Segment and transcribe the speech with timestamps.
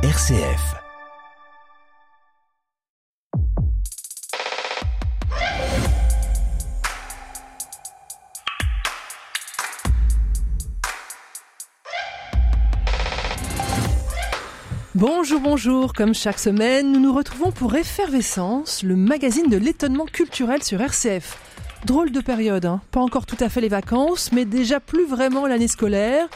[0.00, 0.76] RCF.
[14.94, 20.62] Bonjour, bonjour, comme chaque semaine, nous nous retrouvons pour Effervescence, le magazine de l'étonnement culturel
[20.62, 21.38] sur RCF.
[21.86, 22.80] Drôle de période, hein.
[22.92, 26.28] pas encore tout à fait les vacances, mais déjà plus vraiment l'année scolaire.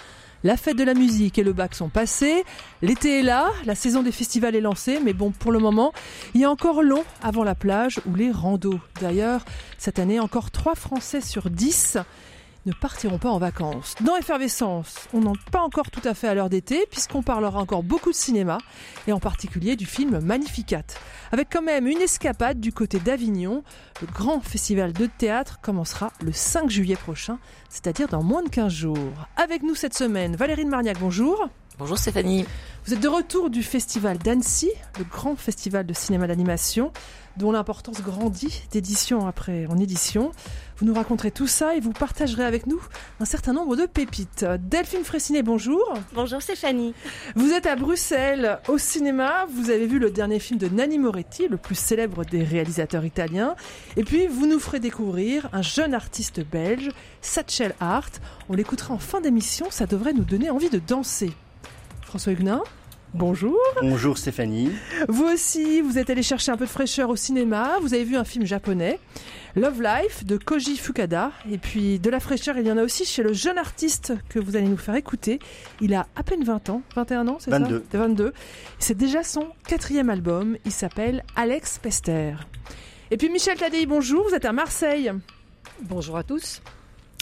[0.45, 2.45] La fête de la musique et le bac sont passés,
[2.83, 5.93] l'été est là, la saison des festivals est lancée, mais bon, pour le moment,
[6.35, 8.81] il y a encore long avant la plage ou les randos.
[9.01, 9.45] D'ailleurs,
[9.79, 11.99] cette année, encore 3 Français sur 10
[12.67, 13.95] ne partiront pas en vacances.
[14.01, 17.83] Dans Effervescence, on n'entre pas encore tout à fait à l'heure d'été, puisqu'on parlera encore
[17.83, 18.59] beaucoup de cinéma,
[19.07, 20.83] et en particulier du film Magnificat.
[21.33, 23.63] Avec quand même une escapade du côté d'Avignon.
[24.01, 27.39] Le grand festival de théâtre commencera le 5 juillet prochain,
[27.69, 29.27] c'est-à-dire dans moins de 15 jours.
[29.37, 31.49] Avec nous cette semaine, Valérie Marniac, bonjour.
[31.79, 32.45] Bonjour Stéphanie.
[32.85, 36.93] Vous êtes de retour du festival d'Annecy, le grand festival de cinéma d'animation,
[37.39, 40.33] dont l'importance grandit d'édition après en édition.
[40.77, 42.81] Vous nous raconterez tout ça et vous partagerez avec nous
[43.21, 44.45] un certain nombre de pépites.
[44.61, 45.95] Delphine Fressinet, bonjour.
[46.13, 46.93] Bonjour Stéphanie.
[47.37, 49.47] Vous êtes à Bruxelles au cinéma.
[49.51, 53.57] Vous avez vu le dernier film de Nanni Moretti, le plus célèbre des réalisateurs italiens.
[53.97, 56.91] Et puis vous nous ferez découvrir un jeune artiste belge,
[57.23, 58.21] Satchel Hart.
[58.51, 59.69] On l'écoutera en fin d'émission.
[59.71, 61.33] Ça devrait nous donner envie de danser.
[62.13, 62.63] François Huguenin.
[63.15, 63.57] Bonjour.
[63.81, 64.71] Bonjour Stéphanie.
[65.09, 67.79] Vous aussi, vous êtes allé chercher un peu de fraîcheur au cinéma.
[67.81, 69.01] Vous avez vu un film japonais,
[69.57, 71.33] Love Life de Koji Fukada.
[71.51, 74.39] Et puis de la fraîcheur, il y en a aussi chez le jeune artiste que
[74.39, 75.39] vous allez nous faire écouter.
[75.81, 77.83] Il a à peine 20 ans, 21 ans, c'est ça 22.
[77.91, 78.35] 22.
[78.79, 80.59] C'est déjà son quatrième album.
[80.67, 82.35] Il s'appelle Alex Pester.
[83.11, 84.29] Et puis Michel Tadei, bonjour.
[84.29, 85.11] Vous êtes à Marseille.
[85.81, 86.61] Bonjour à tous.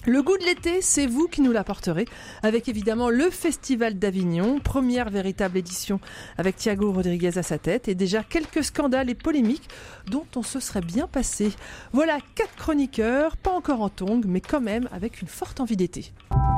[0.06, 2.06] Le goût de l'été, c'est vous qui nous l'apporterez,
[2.42, 6.00] avec évidemment le Festival d'Avignon, première véritable édition
[6.38, 9.68] avec Thiago Rodriguez à sa tête, et déjà quelques scandales et polémiques
[10.10, 11.52] dont on se serait bien passé.
[11.92, 16.14] Voilà quatre chroniqueurs, pas encore en tongue, mais quand même avec une forte envie d'été.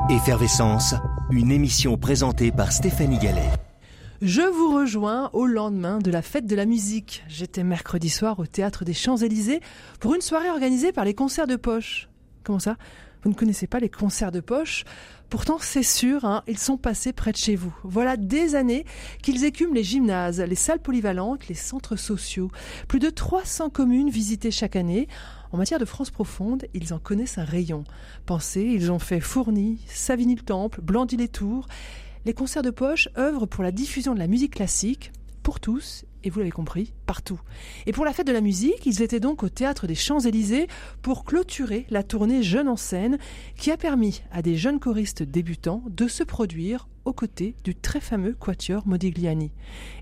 [0.09, 0.95] Effervescence,
[1.29, 3.51] une émission présentée par Stéphanie Gallet.
[4.21, 7.25] Je vous rejoins au lendemain de la fête de la musique.
[7.27, 9.59] J'étais mercredi soir au théâtre des Champs-Élysées
[9.99, 12.07] pour une soirée organisée par les concerts de poche.
[12.45, 12.77] Comment ça?
[13.23, 14.83] Vous ne connaissez pas les concerts de poche
[15.29, 17.73] Pourtant, c'est sûr, hein, ils sont passés près de chez vous.
[17.83, 18.85] Voilà des années
[19.21, 22.51] qu'ils écument les gymnases, les salles polyvalentes, les centres sociaux.
[22.87, 25.07] Plus de 300 communes visitées chaque année.
[25.51, 27.85] En matière de France profonde, ils en connaissent un rayon.
[28.25, 31.67] Pensez, ils ont fait Fourny, Savigny-le-Temple, Blandy-les-Tours.
[32.25, 35.11] Les concerts de poche œuvrent pour la diffusion de la musique classique,
[35.41, 37.39] pour tous, et vous l'avez compris, partout.
[37.85, 40.67] Et pour la fête de la musique, ils étaient donc au théâtre des Champs-Élysées
[41.01, 43.17] pour clôturer la tournée Jeunes en scène
[43.57, 47.99] qui a permis à des jeunes choristes débutants de se produire aux côtés du très
[47.99, 49.51] fameux quatuor Modigliani.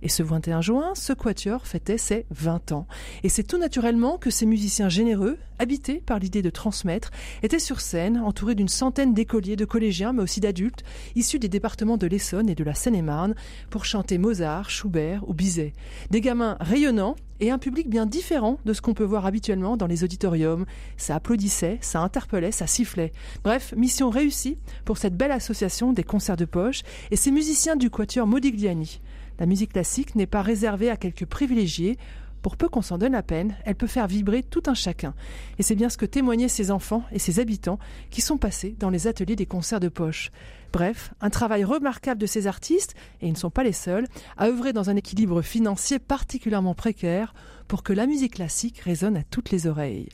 [0.01, 2.87] Et ce 21 juin, ce quatuor fêtait ses 20 ans.
[3.23, 7.11] Et c'est tout naturellement que ces musiciens généreux, habités par l'idée de transmettre,
[7.43, 10.83] étaient sur scène, entourés d'une centaine d'écoliers, de collégiens, mais aussi d'adultes,
[11.15, 13.35] issus des départements de l'Essonne et de la Seine-et-Marne,
[13.69, 15.73] pour chanter Mozart, Schubert ou Bizet.
[16.09, 19.87] Des gamins rayonnants et un public bien différent de ce qu'on peut voir habituellement dans
[19.87, 20.65] les auditoriums.
[20.95, 23.11] Ça applaudissait, ça interpellait, ça sifflait.
[23.43, 27.89] Bref, mission réussie pour cette belle association des concerts de poche et ces musiciens du
[27.89, 29.01] quatuor Modigliani.
[29.39, 31.97] La musique classique n'est pas réservée à quelques privilégiés.
[32.41, 35.13] Pour peu qu'on s'en donne la peine, elle peut faire vibrer tout un chacun.
[35.59, 37.79] Et c'est bien ce que témoignaient ces enfants et ces habitants
[38.09, 40.31] qui sont passés dans les ateliers des concerts de poche.
[40.73, 44.07] Bref, un travail remarquable de ces artistes, et ils ne sont pas les seuls,
[44.37, 47.33] à œuvrer dans un équilibre financier particulièrement précaire
[47.71, 50.09] pour que la musique classique résonne à toutes les oreilles.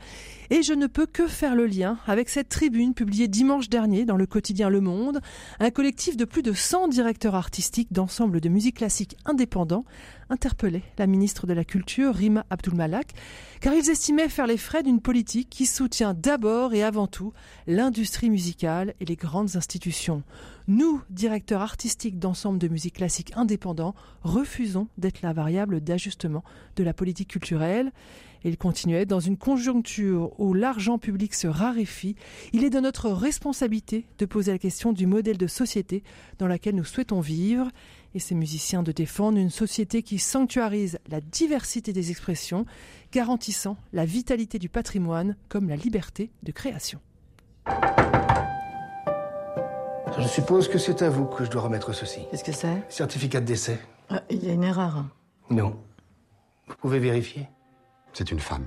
[0.52, 4.16] Et je ne peux que faire le lien avec cette tribune publiée dimanche dernier dans
[4.16, 5.22] le quotidien Le Monde,
[5.60, 9.86] un collectif de plus de 100 directeurs artistiques d'ensembles de musique classique indépendants
[10.30, 13.14] interpellait la ministre de la Culture, Rima Abdulmalak,
[13.60, 17.34] car ils estimaient faire les frais d'une politique qui soutient d'abord et avant tout
[17.66, 20.22] l'industrie musicale et les grandes institutions.
[20.70, 26.44] Nous, directeurs artistiques d'ensemble de musique classique indépendants, refusons d'être la variable d'ajustement
[26.76, 27.94] de la politique culturelle.
[28.44, 32.18] Et il continuait, dans une conjoncture où l'argent public se raréfie,
[32.52, 36.04] il est de notre responsabilité de poser la question du modèle de société
[36.38, 37.70] dans laquelle nous souhaitons vivre.
[38.14, 42.66] Et ces musiciens de défendre une société qui sanctuarise la diversité des expressions,
[43.14, 47.00] garantissant la vitalité du patrimoine comme la liberté de création.
[50.20, 52.22] Je suppose que c'est à vous que je dois remettre ceci.
[52.32, 52.84] Qu'est-ce que c'est?
[52.90, 53.80] Certificat de décès.
[54.10, 55.04] Ah, Il y a une erreur.
[55.50, 55.76] Non.
[56.68, 57.48] Vous pouvez vérifier.
[58.14, 58.66] C'est une femme.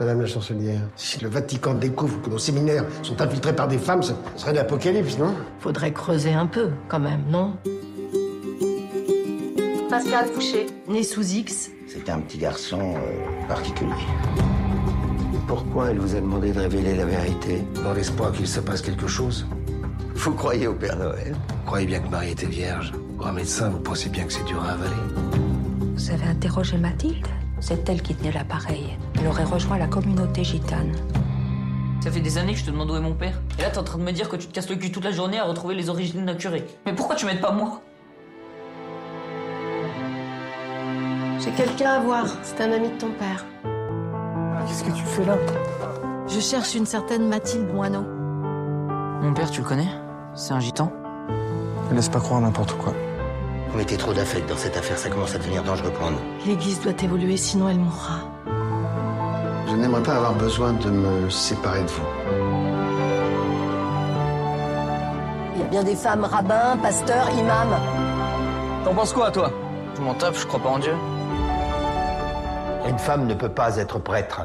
[0.00, 4.02] Madame la chancelière, si le Vatican découvre que nos séminaires sont infiltrés par des femmes,
[4.02, 5.34] ce serait l'apocalypse, non?
[5.60, 7.56] Faudrait creuser un peu, quand même, non?
[9.88, 11.70] Pascal Fouché, né sous X.
[11.86, 13.92] C'était un petit garçon euh, particulier.
[15.46, 17.62] Pourquoi elle vous a demandé de révéler la vérité?
[17.84, 19.46] Dans l'espoir qu'il se passe quelque chose?
[20.14, 21.34] Vous croyez au Père Noël?
[21.48, 24.44] Vous croyez bien que Marie était vierge Pour un médecin, vous pensez bien que c'est
[24.44, 24.90] dur à avaler
[25.94, 27.26] Vous avez interrogé Mathilde?
[27.60, 28.98] C'est elle qui tenait l'appareil.
[29.20, 30.92] Elle aurait rejoint la communauté gitane.
[32.02, 33.40] Ça fait des années que je te demande où est mon père.
[33.58, 35.04] Et là, t'es en train de me dire que tu te casses le cul toute
[35.04, 36.64] la journée à retrouver les origines d'un curé.
[36.84, 37.80] Mais pourquoi tu m'aides pas moi?
[41.38, 42.26] J'ai quelqu'un à voir.
[42.42, 43.44] C'est un ami de ton père.
[44.66, 45.36] Qu'est-ce que tu fais là?
[46.26, 48.02] Je cherche une certaine Mathilde Moineau.
[49.22, 49.88] Mon père, tu le connais?
[50.34, 50.90] C'est un gitan
[51.92, 52.94] Laisse pas croire n'importe quoi.
[53.68, 56.18] Vous mettez trop d'affect dans cette affaire, ça commence à devenir dangereux pour nous.
[56.46, 58.20] L'église doit évoluer, sinon elle mourra.
[59.68, 62.02] Je n'aimerais pas avoir besoin de me séparer de vous.
[65.54, 67.76] Il y a bien des femmes rabbins, pasteurs, imams.
[68.84, 69.50] T'en penses quoi, toi?
[69.96, 70.94] Je m'en tape, je crois pas en Dieu.
[72.88, 74.40] Une femme ne peut pas être prêtre.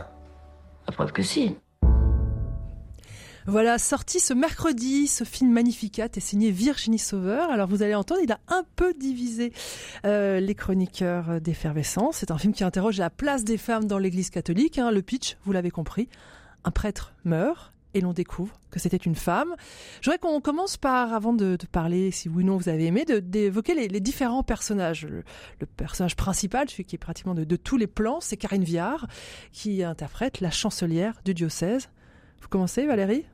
[0.86, 1.58] La preuve que si.
[3.50, 7.50] Voilà, sorti ce mercredi, ce film Magnificat est signé Virginie Sauveur.
[7.50, 9.54] Alors vous allez entendre, il a un peu divisé
[10.06, 12.18] euh, les chroniqueurs d'effervescence.
[12.18, 14.78] C'est un film qui interroge la place des femmes dans l'Église catholique.
[14.80, 14.92] Hein.
[14.92, 16.10] Le pitch, vous l'avez compris,
[16.66, 19.56] un prêtre meurt et l'on découvre que c'était une femme.
[20.02, 23.06] Je voudrais qu'on commence par, avant de, parler, si oui ou non vous avez aimé,
[23.06, 25.08] d'évoquer les, différents personnages.
[25.08, 29.08] Le, personnage principal, celui qui est pratiquement de tous les plans, c'est Karine Viard,
[29.54, 31.88] qui interprète la chancelière du diocèse.
[32.42, 33.26] Vous commencez, Valérie?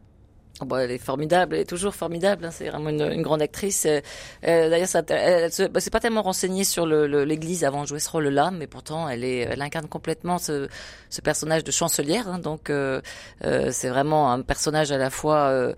[0.62, 2.46] Oh bah, elle est formidable, elle est toujours formidable.
[2.46, 3.88] Hein, c'est vraiment une, une, grande actrice.
[3.88, 4.02] Euh,
[4.44, 8.10] D'ailleurs, elle, elle, bah, c'est pas tellement renseignée sur l'Église le, avant de jouer ce
[8.10, 10.68] rôle-là, mais pourtant, elle, est, elle incarne complètement ce,
[11.10, 12.28] ce personnage de chancelière.
[12.28, 13.02] Hein, donc, euh,
[13.44, 15.74] euh, c'est vraiment un personnage à la fois.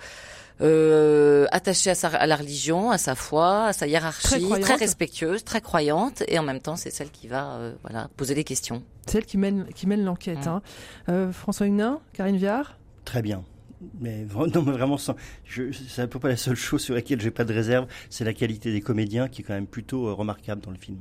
[0.62, 4.76] Euh, attachée à, sa, à, la religion, à sa foi, à sa hiérarchie, très, très,
[4.76, 8.46] respectueuse, très croyante, et en même temps, c'est celle qui va euh, voilà, poser des
[8.46, 8.82] questions.
[9.06, 10.46] C'est elle qui mène, qui mène l'enquête.
[10.46, 10.50] Mmh.
[10.50, 10.62] Hein.
[11.10, 12.78] Euh, François Hunin, Karine Viard?
[13.04, 13.44] Très bien.
[14.00, 17.22] Mais non, mais vraiment, sans, je, c'est à peu près la seule chose sur laquelle
[17.22, 20.14] j'ai pas de réserve, c'est la qualité des comédiens qui est quand même plutôt euh,
[20.14, 21.00] remarquable dans le film.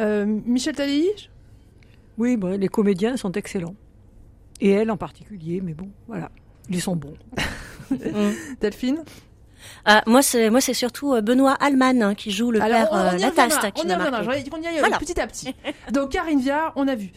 [0.00, 1.06] Euh, Michel Talley
[2.18, 3.74] Oui, bon, les comédiens sont excellents.
[4.60, 6.30] Et elle en particulier, mais bon, voilà,
[6.68, 7.14] ils sont bons.
[8.60, 9.02] Delphine
[9.84, 13.58] ah, moi, c'est moi, c'est surtout Benoît Alman hein, qui joue le Alors, père Lataste.
[13.76, 14.22] On y reviendra.
[14.22, 14.98] On y voilà.
[14.98, 15.52] petit à petit.
[15.92, 17.10] Donc, Karine Viard, on a vu.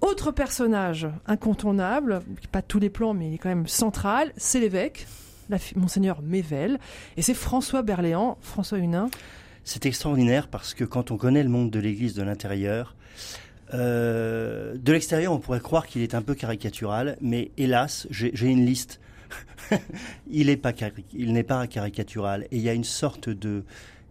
[0.00, 2.22] Autre personnage incontournable,
[2.52, 5.06] pas tous les plans, mais il est quand même central, c'est l'évêque,
[5.74, 6.78] Monseigneur Mével,
[7.16, 9.10] et c'est François Berléand, François Hunin.
[9.64, 12.94] C'est extraordinaire parce que quand on connaît le monde de l'Église de l'intérieur,
[13.74, 18.64] euh, de l'extérieur, on pourrait croire qu'il est un peu caricatural, mais hélas, j'ai une
[18.64, 19.00] liste.
[20.30, 23.64] il n'est pas, pas caricatural, et il y a une sorte de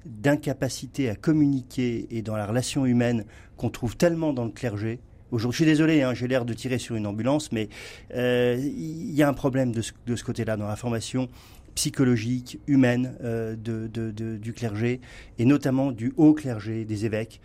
[0.05, 3.25] d'incapacité à communiquer et dans la relation humaine
[3.57, 4.99] qu'on trouve tellement dans le clergé
[5.31, 7.69] Aujourd'hui, je suis désolé, hein, j'ai l'air de tirer sur une ambulance, mais
[8.09, 11.27] il euh, y a un problème de ce, de ce côté-là dans la formation
[11.75, 14.99] psychologique, humaine euh, de, de, de, du clergé,
[15.37, 17.39] et notamment du haut clergé, des évêques.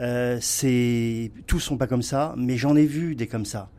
[0.00, 3.70] Euh, c'est tous sont pas comme ça, mais j'en ai vu des comme ça,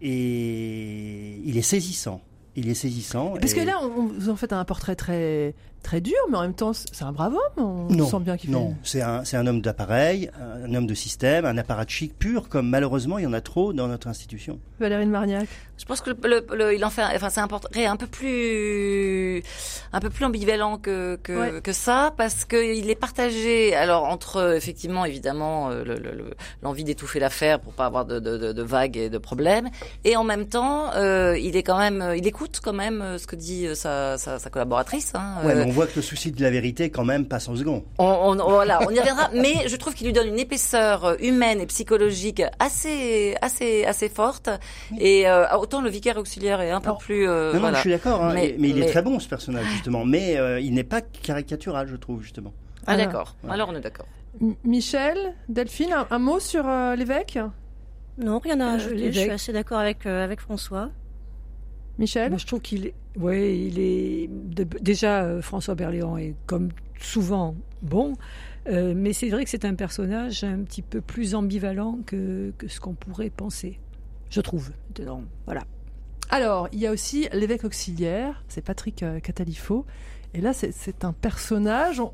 [0.00, 2.20] et il est saisissant.
[2.56, 3.34] Il est saisissant.
[3.40, 3.56] Parce et...
[3.56, 6.72] que là, on, vous en faites un portrait très très dur, mais en même temps,
[6.72, 7.88] c'est un brave homme.
[7.88, 8.98] On non, sent bien qu'il non, fait...
[8.98, 13.18] c'est un, c'est un homme d'appareil, un homme de système, un apparatchik pur, comme malheureusement
[13.18, 14.58] il y en a trop dans notre institution.
[14.78, 15.48] Valérie Marniac.
[15.78, 19.42] Je pense que le, le, il en fait, enfin, c'est un portrait un peu plus,
[19.94, 21.60] un peu plus ambivalent que que, ouais.
[21.62, 23.74] que ça, parce que il est partagé.
[23.74, 25.70] Alors entre effectivement, évidemment,
[26.62, 29.70] l'envie d'étouffer l'affaire pour pas avoir de, de, de, vagues et de problèmes,
[30.04, 33.36] et en même temps, euh, il est quand même, il écoute quand même ce que
[33.36, 35.12] dit sa, sa, sa collaboratrice.
[35.14, 37.84] Hein, ouais, on voit que le souci de la vérité quand même passe en second.
[37.98, 39.30] On, on, voilà, on y reviendra.
[39.34, 44.50] mais je trouve qu'il lui donne une épaisseur humaine et psychologique assez, assez, assez forte.
[44.98, 47.28] Et euh, autant le vicaire auxiliaire est un Alors, peu plus.
[47.28, 47.70] Euh, non, voilà.
[47.70, 48.24] non, je suis d'accord.
[48.24, 48.86] Hein, mais, mais, il mais...
[48.86, 50.04] est très bon ce personnage justement.
[50.04, 52.52] Mais euh, il n'est pas caricatural, je trouve justement.
[52.88, 53.36] Ah d'accord.
[53.44, 53.52] Ouais.
[53.52, 54.06] Alors on est d'accord.
[54.64, 57.38] Michel, Delphine, un, un mot sur euh, l'évêque?
[58.18, 59.12] Non, rien à ajouter.
[59.12, 60.90] je suis assez d'accord avec avec François.
[62.00, 62.30] Michel?
[62.30, 64.28] Moi, Je trouve qu'il ouais, il est
[64.80, 68.14] déjà euh, François Berléand est comme souvent bon,
[68.68, 72.68] euh, mais c'est vrai que c'est un personnage un petit peu plus ambivalent que, que
[72.68, 73.78] ce qu'on pourrait penser,
[74.28, 74.70] je trouve.
[74.94, 75.64] Donc, voilà.
[76.28, 79.86] Alors, il y a aussi l'évêque auxiliaire, c'est Patrick euh, Catalifo,
[80.34, 82.12] et là c'est un personnage, on,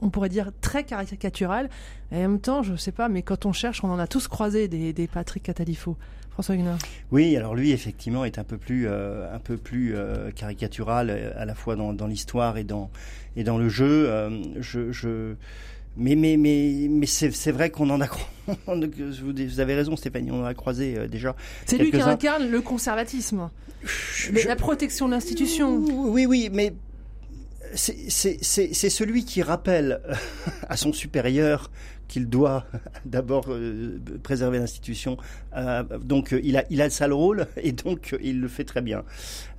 [0.00, 1.68] on, pourrait dire très caricatural,
[2.12, 4.06] et en même temps, je ne sais pas, mais quand on cherche, on en a
[4.06, 5.98] tous croisé des, des Patrick Catalifo.
[6.32, 6.78] François Huguenard.
[7.10, 11.44] Oui, alors lui effectivement est un peu plus, euh, un peu plus euh, caricatural à
[11.44, 12.90] la fois dans, dans l'histoire et dans,
[13.36, 14.08] et dans le jeu.
[14.08, 15.34] Euh, je, je,
[15.96, 18.06] mais mais mais mais c'est vrai qu'on en a
[18.66, 21.36] vous avez raison Stéphanie on en a croisé euh, déjà
[21.66, 23.50] c'est lui qui incarne le conservatisme
[24.46, 26.72] la protection de l'institution oui oui mais
[27.74, 30.00] c'est celui qui rappelle
[30.68, 31.70] à son supérieur
[32.12, 32.66] qu'il doit
[33.06, 35.16] d'abord euh, préserver l'institution.
[35.56, 38.82] Euh, donc il a il a le sale rôle et donc il le fait très
[38.82, 39.02] bien.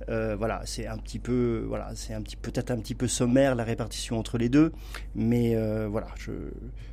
[0.08, 3.56] Euh, voilà, c'est un petit peu voilà, c'est un petit peut-être un petit peu sommaire
[3.56, 4.72] la répartition entre les deux,
[5.16, 5.56] mais
[5.86, 6.32] voilà, je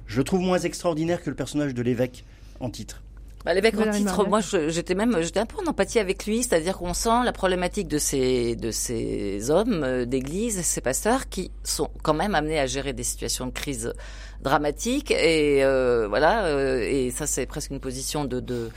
[0.08, 2.25] je trouve moins extraordinaire que le personnage de l'évêque
[2.60, 3.03] en titre.
[3.46, 6.78] Bah, l'évêque en titre, moi j'étais même j'étais un peu en empathie avec lui, c'est-à-dire
[6.78, 11.90] qu'on sent la problématique de ces de ces hommes euh, d'église, ces pasteurs qui sont
[12.04, 13.94] quand même amenés à gérer des situations de crise
[14.42, 18.70] dramatiques et euh, voilà euh, et ça c'est presque une position de, de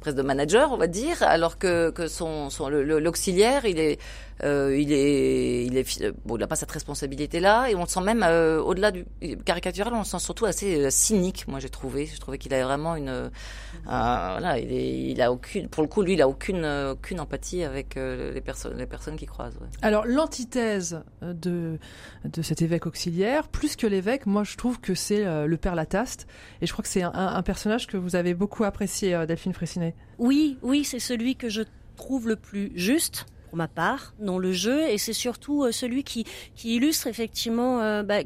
[0.00, 3.98] presque de manager on va dire, alors que que son, son l'auxiliaire il est
[4.44, 8.00] euh, il est, il est, bon, il n'a pas cette responsabilité-là, et on le sent
[8.00, 9.04] même euh, au-delà du
[9.44, 11.46] caricatural, on le sent surtout assez euh, cynique.
[11.46, 13.30] Moi, j'ai trouvé, je trouvais qu'il a vraiment une,
[13.84, 17.62] voilà, il, est, il a aucune, pour le coup, lui, il a aucune, aucune empathie
[17.62, 19.58] avec les personnes, les personnes qui croisent.
[19.80, 21.78] Alors, l'antithèse de
[22.24, 26.26] de cet évêque auxiliaire, plus que l'évêque, moi, je trouve que c'est le père Lataste,
[26.60, 29.94] et je crois que c'est un, un, personnage que vous avez beaucoup apprécié, Delphine Fressinet.
[30.18, 31.62] Oui, oui, c'est celui que je
[31.96, 34.14] trouve le plus juste pour ma part.
[34.18, 38.20] Dans le jeu et c'est surtout euh, celui qui, qui illustre effectivement euh, bah,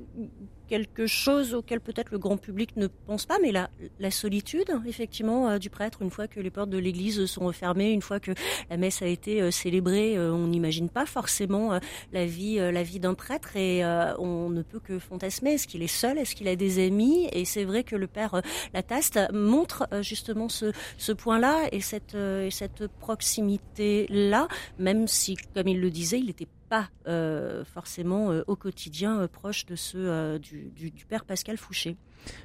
[0.67, 3.69] quelque chose auquel peut-être le grand public ne pense pas, mais la,
[4.11, 8.03] solitude, effectivement, euh, du prêtre, une fois que les portes de l'église sont refermées, une
[8.03, 8.33] fois que
[8.71, 11.79] la messe a été euh, célébrée, euh, on n'imagine pas forcément
[12.13, 13.85] la vie, la vie d'un prêtre et
[14.19, 15.55] on ne peut que fantasmer.
[15.55, 16.19] Est-ce qu'il est seul?
[16.19, 17.29] Est-ce qu'il a des amis?
[17.33, 18.41] Et c'est vrai que le père
[18.75, 25.91] Lataste montre justement ce, point-là et cette, et cette proximité-là, même si, comme il le
[25.91, 31.05] disait, il était pas euh, forcément euh, au quotidien euh, proche de ceux du, du,
[31.07, 31.97] père Pascal Fouché.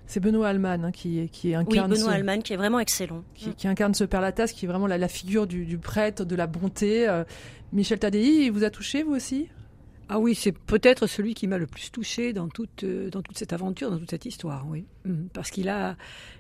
[0.06, 1.92] C'est Benoît Alman hein, qui, qui incarne.
[1.92, 3.24] Oui, Benoît Alman qui est vraiment excellent.
[3.34, 7.08] Qui, incarne ce père Latas, qui est vraiment la, figure du, prêtre, de la bonté.
[7.74, 9.48] Michel Tadei, il vous a touché vous aussi?
[10.14, 13.54] Ah oui, c'est peut-être celui qui m'a le plus touché dans toute, dans toute cette
[13.54, 14.86] aventure, dans toute cette histoire, oui.
[15.06, 15.28] Mm.
[15.34, 15.96] Parce qu'il a,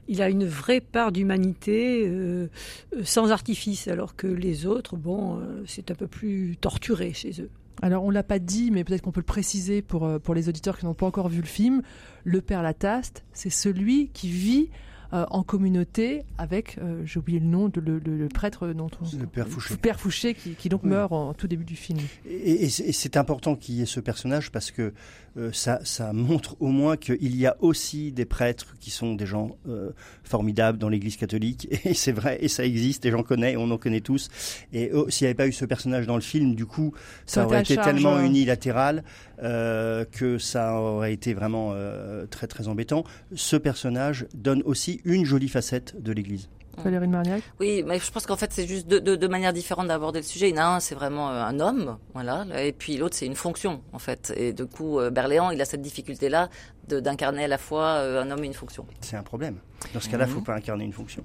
[0.09, 2.11] il a une vraie part d'humanité
[3.03, 7.49] sans artifice, alors que les autres, bon, c'est un peu plus torturé chez eux.
[7.81, 10.49] Alors, on l'a pas dit, mais peut-être qu'on peut le préciser pour, euh, pour les
[10.49, 11.81] auditeurs qui n'ont pas encore vu le film.
[12.23, 14.69] Le Père Lataste, c'est celui qui vit
[15.13, 19.27] euh, en communauté avec, euh, j'ai oublié le nom, de, le, prêtre dont on, le
[19.27, 21.99] Père Fouché, Père Fouché qui, donc meurt en tout début du film.
[22.25, 24.93] Et, c'est important qu'il y ait ce personnage parce que
[25.37, 29.25] euh, ça, ça, montre au moins qu'il y a aussi des prêtres qui sont des
[29.25, 29.57] gens
[30.23, 33.77] formidables dans l'Église catholique et c'est vrai et ça existe et j'en connais, on en
[33.77, 34.29] connaît tous.
[34.73, 36.93] Et oh, s'il n'y avait pas eu ce personnage dans le film, du coup,
[37.25, 39.03] ça, aurait été tellement unilatéral
[39.39, 41.73] que ça aurait été vraiment
[42.29, 43.03] très très embêtant.
[43.33, 46.49] Ce personnage donne aussi une jolie facette de l'Église.
[46.77, 47.43] Valérie Marniac?
[47.59, 50.49] Oui, mais je pense qu'en fait, c'est juste deux, deux, manières différentes d'aborder le sujet.
[50.49, 53.25] Il y en a un, c'est vraiment euh, un homme, voilà, et puis l'autre, c'est
[53.25, 54.33] une fonction, en fait.
[54.35, 56.49] Et du coup, euh, Berléand, il a cette difficulté-là
[56.87, 58.85] d'incarner à la fois euh, un homme et une fonction.
[59.01, 59.57] C'est un problème.
[59.93, 60.45] Dans ce cas-là, il ne faut mhm.
[60.45, 61.23] pas incarner une fonction.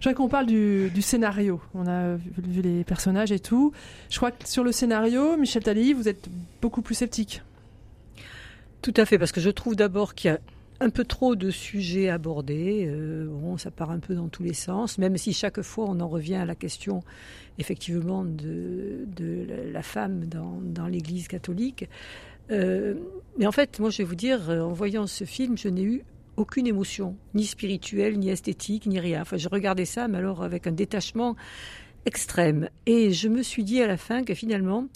[0.00, 1.60] Je crois qu'on parle du, du, scénario.
[1.74, 3.72] On a vu, les personnages et tout.
[4.08, 6.26] Je crois que sur le scénario, Michel Talley, vous êtes
[6.62, 7.42] beaucoup plus sceptique.
[8.80, 10.38] Tout à fait, parce que je trouve d'abord qu'il y a
[10.80, 12.86] un peu trop de sujets abordés.
[12.88, 16.00] Euh, bon, ça part un peu dans tous les sens, même si chaque fois on
[16.00, 17.02] en revient à la question
[17.58, 19.06] effectivement de,
[19.72, 21.88] la femme dans, dans l'Église catholique.
[22.50, 22.94] Euh,
[23.38, 25.82] mais en fait, moi je vais vous dire, euh, en voyant ce film, je n'ai
[25.82, 26.02] eu
[26.36, 29.20] aucune émotion, ni spirituelle, ni esthétique, ni rien.
[29.20, 31.36] Enfin, je regardais ça, mais alors avec un détachement
[32.06, 32.70] extrême.
[32.86, 34.88] Et je me suis dit à la fin que finalement,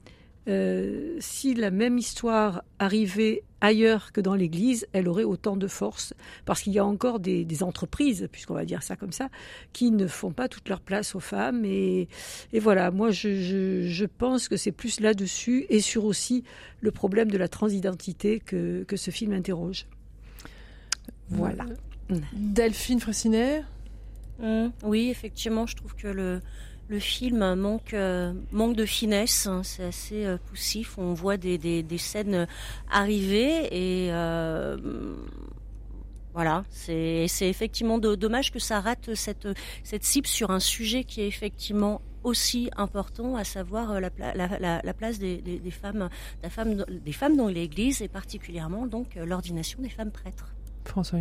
[0.47, 6.13] euh, si la même histoire arrivait ailleurs que dans l'Église, elle aurait autant de force,
[6.45, 9.31] parce qu'il y a encore des, entreprises, puisqu'on va dire ça comme ça,
[9.73, 11.65] qui ne font pas toute leur place aux femmes.
[11.65, 12.09] Et,
[12.53, 16.45] voilà, moi je, pense que c'est plus là-dessus, et sur aussi
[16.81, 19.87] le problème de la transidentité que, que ce film interroge.
[21.31, 21.65] Voilà.
[22.35, 23.63] Delphine Fressinet
[24.41, 24.67] mmh.
[24.83, 26.41] Oui, effectivement, je trouve que le,
[26.89, 30.99] le film manque, euh, manque de finesse, hein, c'est assez euh, poussif.
[30.99, 32.47] On voit des, des, scènes
[32.91, 34.77] arriver et euh,
[36.35, 39.49] voilà, c'est effectivement dommage que ça rate cette,
[39.83, 44.95] cette cible sur un sujet qui est effectivement aussi important, à savoir la, la, la,
[44.95, 46.09] place des, des, des, femmes,
[46.43, 50.55] des femmes dans l'Église et particulièrement donc l'ordination des femmes prêtres.
[50.85, 51.19] François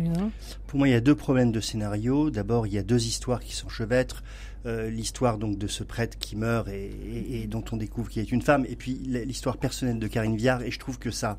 [0.66, 2.30] Pour moi, il y a deux problèmes de scénario.
[2.30, 4.22] D'abord, il y a deux histoires qui s'enchevêtrent.
[4.66, 8.22] Euh, l'histoire donc de ce prêtre qui meurt et, et, et dont on découvre qu'il
[8.22, 10.62] est une femme, et puis l'histoire personnelle de Karine Viard.
[10.62, 11.36] Et je trouve que ça,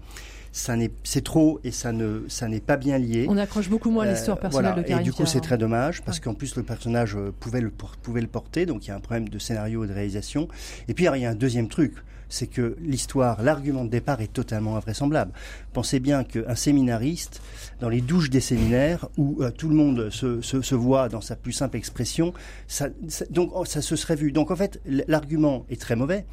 [0.51, 3.25] ça c'est trop et ça ne, ça n'est pas bien lié.
[3.27, 4.83] On accroche beaucoup moins à l'histoire personnelle voilà.
[4.83, 5.41] de Karine Et du coup, c'est hein.
[5.41, 8.89] très dommage parce qu'en plus le personnage euh, pouvait le, pouvait le porter, donc il
[8.89, 10.47] y a un problème de scénario et de réalisation.
[10.87, 11.95] Et puis alors, il y a un deuxième truc,
[12.29, 15.31] c'est que l'histoire, l'argument de départ est totalement invraisemblable.
[15.73, 17.41] Pensez bien qu'un séminariste,
[17.79, 21.21] dans les douches des séminaires, où euh, tout le monde se, se, se voit dans
[21.21, 22.33] sa plus simple expression,
[22.67, 24.31] ça, ça- donc oh, ça se serait vu.
[24.31, 26.25] Donc en fait, l'argument est très mauvais.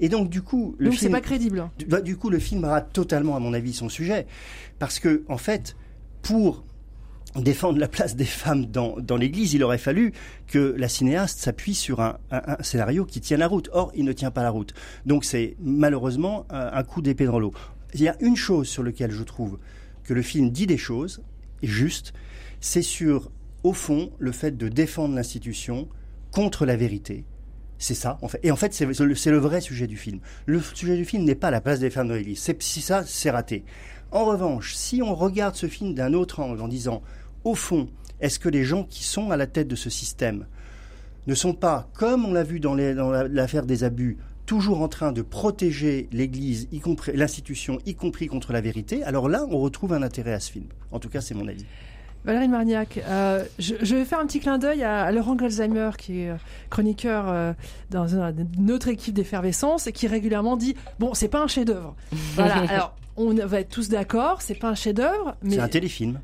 [0.00, 1.68] Et donc du coup, le Donc c'est film, pas crédible.
[1.78, 4.26] du, bah, du coup, le film rate totalement, à mon avis, son sujet,
[4.78, 5.76] parce que en fait,
[6.22, 6.64] pour
[7.36, 10.12] défendre la place des femmes dans, dans l'Église, il aurait fallu
[10.46, 13.68] que la cinéaste s'appuie sur un, un- scénario qui tient la route.
[13.72, 14.74] Or, il ne tient pas la route.
[15.06, 17.52] Donc, c'est malheureusement un, un coup d'épée dans l'eau.
[17.94, 19.58] Il y a une chose sur laquelle je trouve
[20.04, 21.22] que le film dit des choses,
[21.62, 22.12] et juste,
[22.60, 23.30] c'est sur,
[23.62, 25.88] au fond, le fait de défendre l'institution
[26.32, 27.24] contre la vérité.
[27.78, 28.40] C'est ça, en fait.
[28.42, 30.20] Et en fait, c'est le, vrai sujet du film.
[30.46, 32.46] Le sujet du film n'est pas la place des femmes dans l'Église.
[32.60, 33.64] Si ça, c'est raté.
[34.12, 37.02] En revanche, si on regarde ce film d'un autre angle en disant,
[37.44, 37.88] au fond,
[38.20, 40.46] est-ce que les gens qui sont à la tête de ce système
[41.26, 44.80] ne sont pas, comme on l'a vu dans les- dans la- l'affaire des abus, toujours
[44.82, 49.46] en train de protéger l'Église, y compris l'institution, y compris contre la vérité, alors là,
[49.50, 50.66] on retrouve un intérêt à ce film.
[50.90, 51.64] En tout cas, c'est mon avis.
[52.24, 55.90] Valérie Marniac, euh, je, je vais faire un petit clin d'œil à, à Laurent Golzheimer,
[55.96, 56.36] qui est euh,
[56.68, 57.52] chroniqueur euh,
[57.90, 61.94] dans un- une autre équipe d'effervescence et qui régulièrement dit Bon, c'est pas un chef-d'œuvre.
[62.34, 65.54] Voilà, alors on va être tous d'accord, c'est pas un chef-d'œuvre, mais.
[65.54, 66.20] C'est un téléfilm.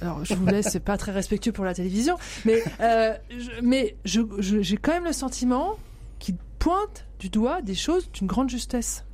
[0.00, 3.14] Alors, je vous laisse, c'est pas très respectueux pour la télévision, mais, euh,
[3.62, 5.76] mais j'ai quand même le sentiment
[6.18, 9.04] qu'il pointe du doigt des choses d'une grande justesse.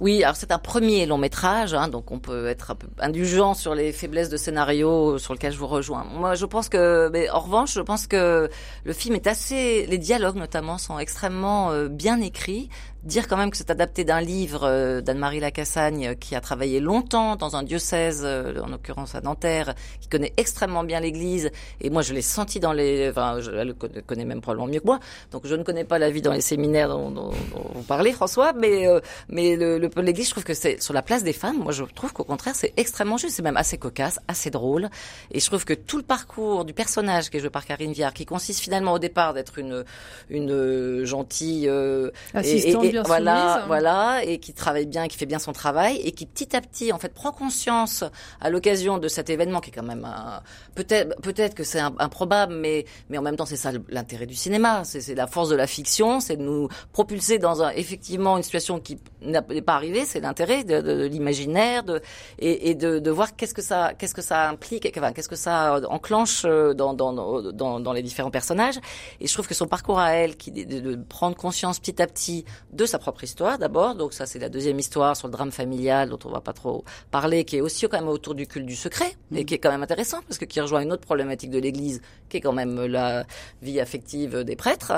[0.00, 3.54] Oui, alors c'est un premier long métrage, hein, donc on peut être un peu indulgent
[3.54, 6.04] sur les faiblesses de scénario sur lesquelles je vous rejoins.
[6.04, 8.50] Moi, je pense que, en revanche, je pense que
[8.84, 12.70] le film est assez, les dialogues notamment sont extrêmement euh, bien écrits.
[13.04, 16.80] Dire quand même que c'est adapté d'un livre euh, d'Anne-Marie Lacassagne euh, qui a travaillé
[16.80, 21.50] longtemps dans un diocèse, euh, en l'occurrence à Nanterre, qui connaît extrêmement bien l'Église.
[21.82, 24.86] Et moi, je l'ai senti dans les, enfin, je le connaît même probablement mieux que
[24.86, 25.00] moi.
[25.32, 28.12] Donc, je ne connais pas la vie dans les séminaires dont, dont- dont vous parlez,
[28.12, 31.58] François, mais euh, mais l'Église, je trouve que c'est sur la place des femmes.
[31.58, 33.36] Moi, je trouve qu'au contraire, c'est extrêmement juste.
[33.36, 34.88] C'est même assez cocasse, assez drôle.
[35.30, 38.14] Et je trouve que tout le parcours du personnage qui est joué par Karine Viard,
[38.14, 39.84] qui consiste finalement au départ d'être une
[40.30, 43.66] une gentille euh, Assistante voilà, soumise.
[43.66, 46.92] voilà, et qui travaille bien, qui fait bien son travail, et qui petit à petit,
[46.92, 48.04] en fait, prend conscience
[48.40, 50.40] à l'occasion de cet événement qui est quand même un-
[50.74, 54.82] peut-être peut-être que c'est improbable, mais mais en même temps, c'est ça l'intérêt du cinéma,
[54.84, 58.78] c'est la force de la fiction, c'est de nous propulser dans un effectivement une situation
[58.80, 62.00] qui n'est pas arrivée, c'est l'intérêt de, de- de l'imaginaire, de
[62.38, 65.36] et, et de, de voir qu'est-ce que ça qu'est-ce que ça implique, enfin, qu'est-ce que
[65.36, 68.76] ça enclenche euh, dans dans, dans dans dans les différents personnages.
[69.20, 72.06] Et je trouve que son parcours à elle, qui de, de prendre conscience petit à
[72.06, 75.52] petit de sa propre histoire d'abord, donc ça c'est la deuxième histoire sur le drame
[75.52, 78.66] familial dont on va pas trop parler, qui est aussi quand même autour du culte
[78.66, 81.50] du secret et qui est quand même intéressant parce que qui rejoint une autre problématique
[81.50, 83.24] de l'Église, qui est quand même la
[83.62, 84.92] vie affective des prêtres.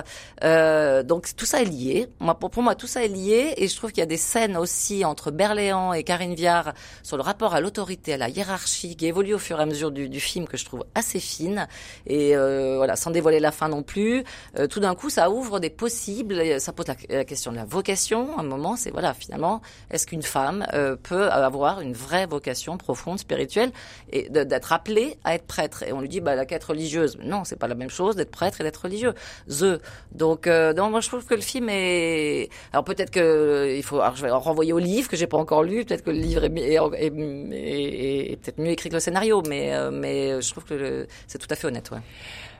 [0.44, 2.08] Euh, donc tout ça est lié.
[2.20, 4.16] Moi pour, pour moi tout ça est lié et je trouve qu'il y a des
[4.16, 6.72] scènes aussi entre Berléand et Karine Viard
[7.02, 9.90] sur le rapport à l'autorité, à la hiérarchie qui évolue au fur et à mesure
[9.90, 11.68] du, du film que je trouve assez fine
[12.06, 14.24] et euh, voilà sans dévoiler la fin non plus.
[14.58, 17.64] Euh, tout d'un coup ça ouvre des possibles, ça pose la, la question de la
[17.76, 18.20] vocation.
[18.38, 19.60] À un moment c'est voilà finalement
[19.90, 23.70] est-ce qu'une femme euh, peut avoir une vraie vocation profonde spirituelle
[24.10, 25.78] et d'être appelée à être prêtre?
[25.86, 27.18] Et on lui dit bah elle a religieuse.
[27.22, 29.14] Non c'est pas la même chose d'être prêtre et d'être religieux.
[29.48, 29.80] The.
[30.12, 33.82] Donc euh, donc moi je trouve que le film est alors peut-être que euh, il
[33.82, 36.18] faut alors je vais renvoyer au livre que j'ai pas encore lu peut-être que le
[36.18, 41.38] livre est, peut-être mieux écrit que le scénario mais euh, mais je trouve que c'est
[41.38, 42.02] tout à fait honnête ouais.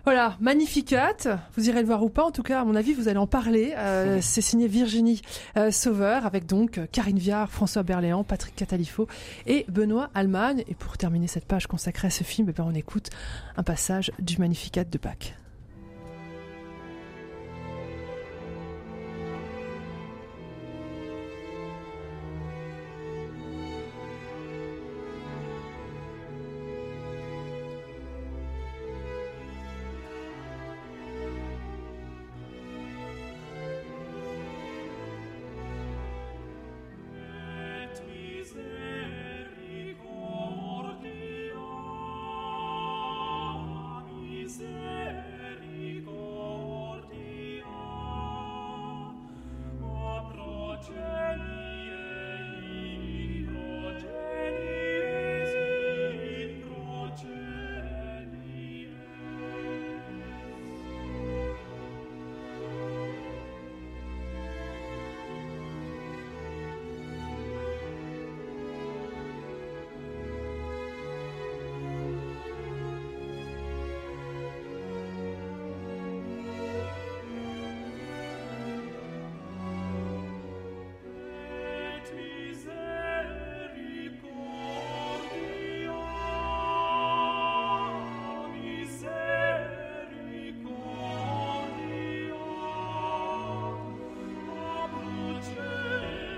[0.07, 1.17] Voilà, Magnificat,
[1.57, 3.27] vous irez le voir ou pas, en tout cas, à mon avis, vous allez en
[3.27, 3.75] parler.
[3.77, 5.21] Euh, C'est signé Virginie
[5.57, 9.09] euh, Sauveur, avec donc euh, Karine Viard, François Berléand, Patrick Catalifo
[9.47, 10.63] et Benoît Allemagne.
[10.69, 13.11] Et pour terminer cette page consacrée à ce film, eh ben, on écoute
[13.57, 15.35] un passage du Magnificat de Bach.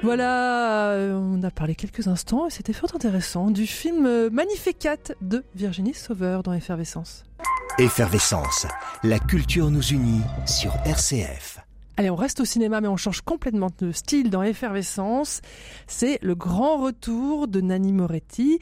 [0.02, 4.96] Voilà, euh, on a parlé quelques instants et c'était fort intéressant du film euh, Magnificat
[5.20, 7.24] de Virginie Sauveur dans Effervescence.
[7.78, 8.66] Effervescence,
[9.02, 11.58] la culture nous unit sur RCF.
[11.96, 15.40] Allez, on reste au cinéma, mais on change complètement de style dans Effervescence.
[15.88, 18.60] C'est le grand retour de Nanni Moretti.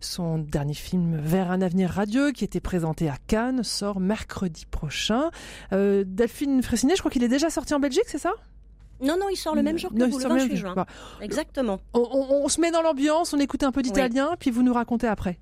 [0.00, 5.30] Son dernier film Vers un avenir radieux, qui était présenté à Cannes, sort mercredi prochain.
[5.74, 8.32] Euh, Delphine Fressinet, je crois qu'il est déjà sorti en Belgique, c'est ça?
[9.02, 10.48] Non, non, il sort le même jour que Non, il vous, le sort le même
[10.48, 10.72] 28 jour.
[10.74, 10.84] juin.
[10.84, 10.86] Bah,
[11.20, 11.80] Exactement.
[11.94, 14.72] On, on- on se met dans l'ambiance, on écoute un peu d'italien, puis vous nous
[14.74, 15.38] racontez après.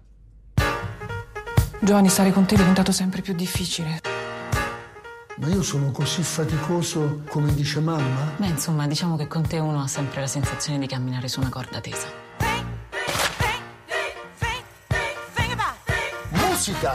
[1.80, 4.00] Giovanni, stare con te è diventato sempre più difficile.
[5.36, 8.32] Ma io sono così faticoso come dice mamma?
[8.38, 11.48] Beh, insomma, diciamo che con te uno ha sempre la sensazione di camminare su una
[11.48, 12.08] corda tesa.
[16.30, 16.92] Musica!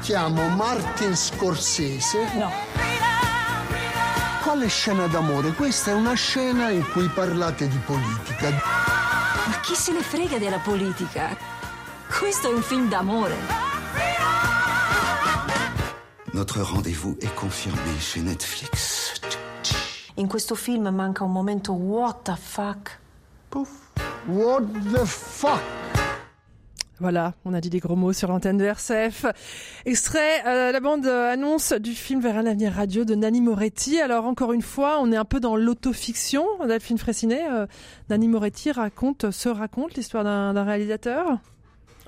[0.00, 2.18] Chiamo Martin Scorsese.
[2.36, 2.71] No.
[4.42, 5.52] Quale scena d'amore?
[5.52, 8.50] Questa è una scena in cui parlate di politica.
[8.50, 11.36] Ma chi se ne frega della politica?
[12.18, 13.36] Questo è un film d'amore.
[16.32, 19.20] Notre rendez-vous est confirmé chez Netflix.
[20.14, 22.98] In questo film manca un momento what the fuck.
[24.26, 26.01] What the fuck?
[27.00, 29.26] Voilà, on a dit des gros mots sur l'antenne de RCF.
[29.86, 34.00] Extrait, euh, la bande euh, annonce du film Vers un avenir radieux de Nanni Moretti.
[34.00, 36.46] Alors encore une fois, on est un peu dans l'autofiction.
[36.66, 37.66] Delphine Fressinet, euh,
[38.08, 41.38] Nanni Moretti raconte, se raconte l'histoire d'un réalisateur.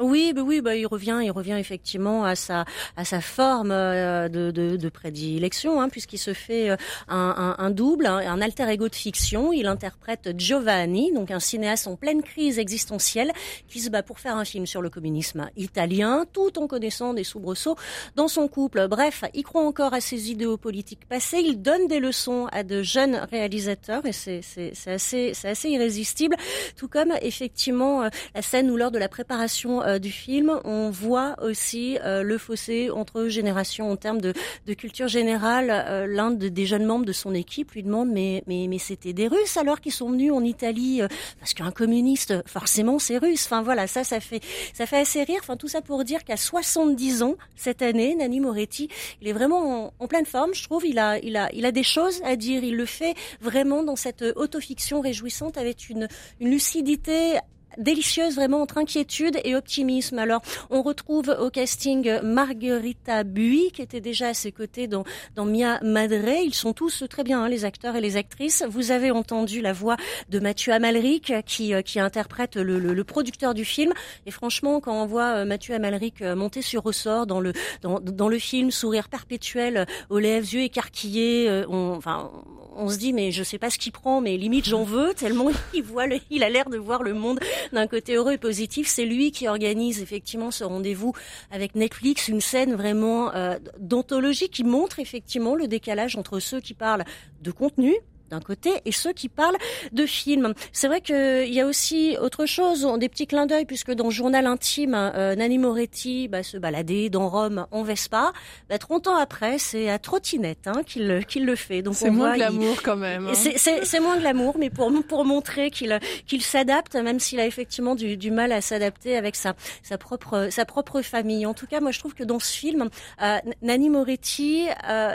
[0.01, 2.65] Oui, bah oui, bah il revient, il revient effectivement à sa
[2.97, 6.77] à sa forme euh, de, de, de prédilection, hein, puisqu'il se fait euh,
[7.09, 9.53] un, un, un double, un, un alter ego de fiction.
[9.53, 13.33] Il interprète Giovanni, donc un cinéaste en pleine crise existentielle,
[13.69, 17.25] qui se bat pour faire un film sur le communisme italien, tout en connaissant des
[17.25, 17.77] soubresauts
[18.17, 18.89] dans son couple.
[18.89, 21.39] Bref, il croit encore à ses idéaux politiques passés.
[21.39, 24.41] Il donne des leçons à de jeunes réalisateurs, et c'est
[24.87, 26.37] assez c'est assez irrésistible.
[26.77, 30.91] Tout comme effectivement euh, la scène où lors de la préparation euh, du film, on
[30.91, 34.33] voit aussi euh, le fossé entre générations en termes de,
[34.67, 35.71] de culture générale.
[35.71, 39.13] Euh, L'un de- des jeunes membres de son équipe lui demande mais mais mais c'était
[39.13, 41.09] des Russes alors qu'ils sont venus en Italie euh,
[41.41, 43.45] parce qu'un communiste forcément c'est russe.
[43.47, 44.41] Enfin voilà ça ça fait
[44.73, 45.39] ça fait assez rire.
[45.41, 48.89] Enfin tout ça pour dire qu'à 70 ans cette année, Nanni Moretti,
[49.23, 50.55] il est vraiment en, en pleine forme.
[50.55, 52.63] Je trouve il a il a il a des choses à dire.
[52.65, 56.09] Il le fait vraiment dans cette autofiction réjouissante avec une
[56.41, 57.39] une lucidité
[57.79, 60.19] délicieuse vraiment entre inquiétude et optimisme.
[60.19, 65.45] Alors, on retrouve au casting Margherita Bui, qui était déjà à ses côtés dans, dans
[65.45, 66.29] Mia Madre.
[66.45, 68.65] Ils sont tous très bien, hein, les acteurs et les actrices.
[68.69, 69.97] Vous avez entendu la voix
[70.29, 73.93] de Mathieu Amalric, qui, euh, qui interprète le, le, le producteur du film.
[74.27, 78.01] Et franchement, quand on voit euh, Mathieu Amalric euh, monter sur ressort dans le, dans,
[78.01, 82.31] dans le film, sourire perpétuel, aux lèvres, yeux écarquillés, on, enfin,
[82.77, 85.51] on se dit mais je sais pas ce qu'il prend mais limite j'en veux tellement
[85.75, 87.39] il voit le, il a l'air de voir le monde
[87.73, 91.13] d'un côté heureux et positif c'est lui qui organise effectivement ce rendez-vous
[91.51, 96.75] avec Netflix une scène vraiment euh, d'anthologie qui montre effectivement le décalage entre ceux qui
[96.75, 97.05] parlent
[97.43, 97.95] de contenu
[98.31, 99.57] d'un côté et ceux qui parlent
[99.93, 100.55] de films.
[100.73, 104.47] C'est vrai qu'il y a aussi autre chose, des petits clins d'œil, puisque dans Journal
[104.47, 108.33] intime, euh, Nanni Moretti bah, se baladait dans Rome en Vespa.
[108.69, 111.83] Bah, 30 ans après, c'est à trottinette hein, qu'il le- qu'il le fait.
[111.83, 113.27] Donc C'est moins voit, il- glamour quand même.
[113.29, 113.35] hein.
[113.35, 118.17] c'est- moins glamour, mais pour, pour montrer qu'il qu'il s'adapte, même s'il a effectivement du,
[118.17, 121.47] du mal à s'adapter avec sa, sa, propre, sa propre famille.
[121.47, 122.89] En tout cas, moi je trouve que dans ce film,
[123.23, 125.15] euh, Nanni Moretti euh,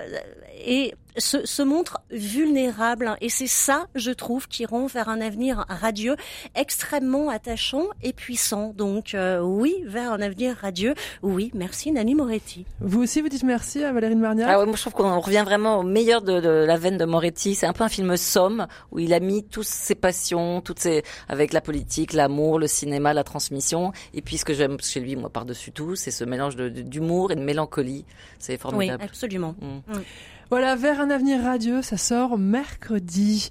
[0.66, 3.18] est se, se montre vulnérable hein.
[3.22, 6.16] et c'est ça, je trouve, qui rend vers un avenir radieux
[6.56, 8.74] extrêmement attachant et puissant.
[8.76, 10.94] Donc euh, oui, vers un avenir radieux.
[11.22, 12.66] Oui, merci Nanni Moretti.
[12.80, 15.20] Vous aussi, vous dites merci à Valérie de Marniac Ah ouais, moi je trouve qu'on
[15.20, 17.56] revient vraiment au meilleur de, de la veine de Moretti.
[17.56, 21.04] C'est un peu un film somme où il a mis toutes ses passions, toutes ses
[21.28, 23.92] avec la politique, l'amour, le cinéma, la transmission.
[24.14, 27.36] Et puis ce que j'aime chez lui, moi par-dessus tout, c'est ce mélange d'humour et
[27.36, 28.06] de mélancolie.
[28.40, 29.04] C'est Oui, formidable.
[29.04, 29.56] absolument.
[29.62, 29.94] Mm.
[29.98, 30.02] Mm.
[30.50, 33.50] Voilà, vers un avenir radieux, ça sort mercredi.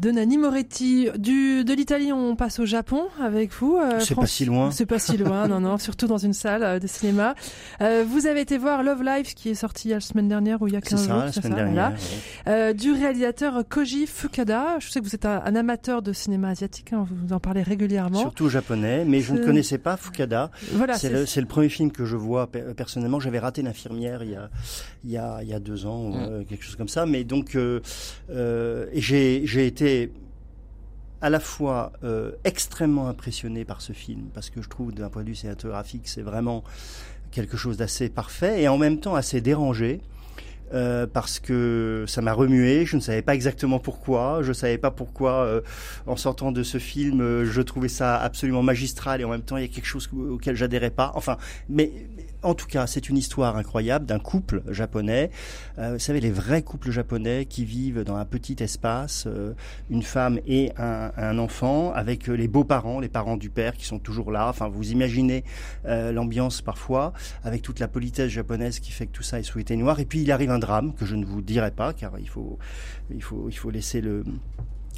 [0.00, 1.08] De Nanni Moretti.
[1.18, 3.76] Du, de l'Italie, on passe au Japon avec vous.
[3.76, 4.70] euh, C'est pas si loin.
[4.70, 7.34] C'est pas si loin, non, non, surtout dans une salle euh, de cinéma.
[7.82, 10.72] Euh, vous avez été voir Love Life, qui est sorti la semaine dernière ou il
[10.72, 11.22] y a C'est 15 ça, jours.
[11.24, 11.92] la c'est semaine ça, dernière.
[12.44, 12.58] voilà.
[12.58, 14.78] Euh, du réalisateur Koji Fukada.
[14.80, 17.62] Je sais que vous êtes un, un amateur de cinéma asiatique, hein, vous en parlez
[17.62, 18.18] régulièrement.
[18.20, 20.50] Surtout japonais, mais je ne C'est- connaissais pas Fukada.
[20.72, 23.20] Voilà, c'est c'est- le, c'est le premier film que je vois pe- personnellement.
[23.20, 24.48] J'avais raté l'infirmière il y a
[25.04, 26.39] il y a il y a deux ans Mm.
[26.44, 27.06] Quelque chose comme ça.
[27.06, 27.80] Mais donc euh,
[28.30, 30.12] euh, j'ai été
[31.20, 35.22] à la fois euh, extrêmement impressionné par ce film parce que je trouve d'un point
[35.22, 36.64] de vue cinématographique c'est vraiment
[37.30, 40.00] quelque chose d'assez parfait et en même temps assez dérangé.
[41.12, 42.86] parce que ça m'a remué.
[42.86, 44.40] Je ne savais pas exactement pourquoi.
[44.42, 45.62] Je savais pas pourquoi,
[46.06, 49.62] en sortant de ce film, je trouvais ça absolument magistral et en même temps il
[49.62, 51.10] y a quelque chose auquel j'adhérais pas.
[51.16, 51.90] Enfin, mais
[52.42, 55.30] en tout cas, c'est une histoire incroyable d'un couple japonais.
[55.78, 59.52] Euh, vous savez, les vrais couples japonais qui vivent dans un petit espace, euh,
[59.90, 63.98] une femme et un, un enfant, avec les beaux-parents, les parents du père qui sont
[63.98, 64.48] toujours là.
[64.48, 65.44] Enfin, vous imaginez
[65.86, 67.12] euh, l'ambiance parfois,
[67.44, 70.00] avec toute la politesse japonaise qui fait que tout ça est souhaité noir.
[70.00, 72.58] Et puis il arrive un drame que je ne vous dirai pas, car il faut,
[73.10, 74.24] il faut, il faut laisser le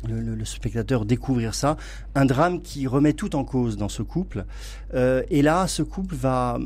[0.09, 1.77] le, spectateur découvrir ça,
[2.15, 4.45] un drame qui remet tout en cause dans ce couple.
[4.95, 6.59] Euh, et là, ce couple va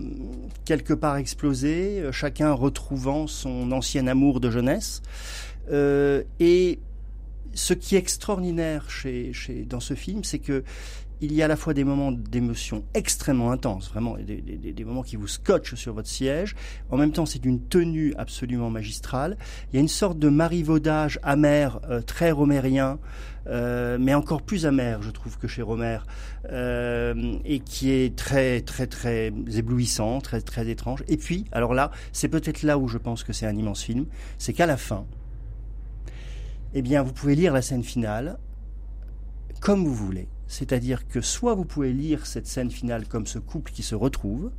[0.65, 5.03] quelque part exploser, euh, chacun retrouvant son ancien amour de jeunesse.
[5.71, 6.79] Euh, et
[7.55, 10.63] ce qui est extraordinaire chez, chez, dans ce film, c'est que
[11.21, 15.03] il y a à la fois des moments d'émotion extrêmement intenses, vraiment des, des, moments
[15.03, 16.55] qui vous scotchent sur votre siège.
[16.91, 19.37] En même temps, c'est une tenue absolument magistrale.
[19.73, 22.99] Il y a une sorte de marivaudage amer, euh, très romérien,
[23.47, 25.99] euh, mais encore plus amer, je trouve, que chez Romer,
[26.51, 31.05] euh, et qui est très, très, très éblouissant, très, très étrange.
[31.09, 34.07] Et puis, alors là, c'est peut-être là où je pense que c'est un immense film,
[34.39, 35.07] c'est qu'à la fin,
[36.75, 38.39] eh bien, vous pouvez lire la scène finale
[39.61, 40.29] comme vous voulez.
[40.49, 44.51] C'est-à-dire que soit vous pouvez lire cette scène finale comme ce couple qui se retrouve,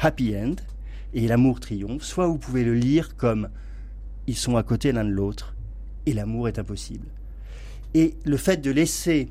[0.00, 0.56] happy end,
[1.14, 3.48] et l'amour triomphe, soit vous pouvez le lire comme
[4.26, 5.54] ils sont à côté l'un de l'autre,
[6.04, 7.06] et l'amour est impossible.
[7.94, 9.28] Et le fait de laisser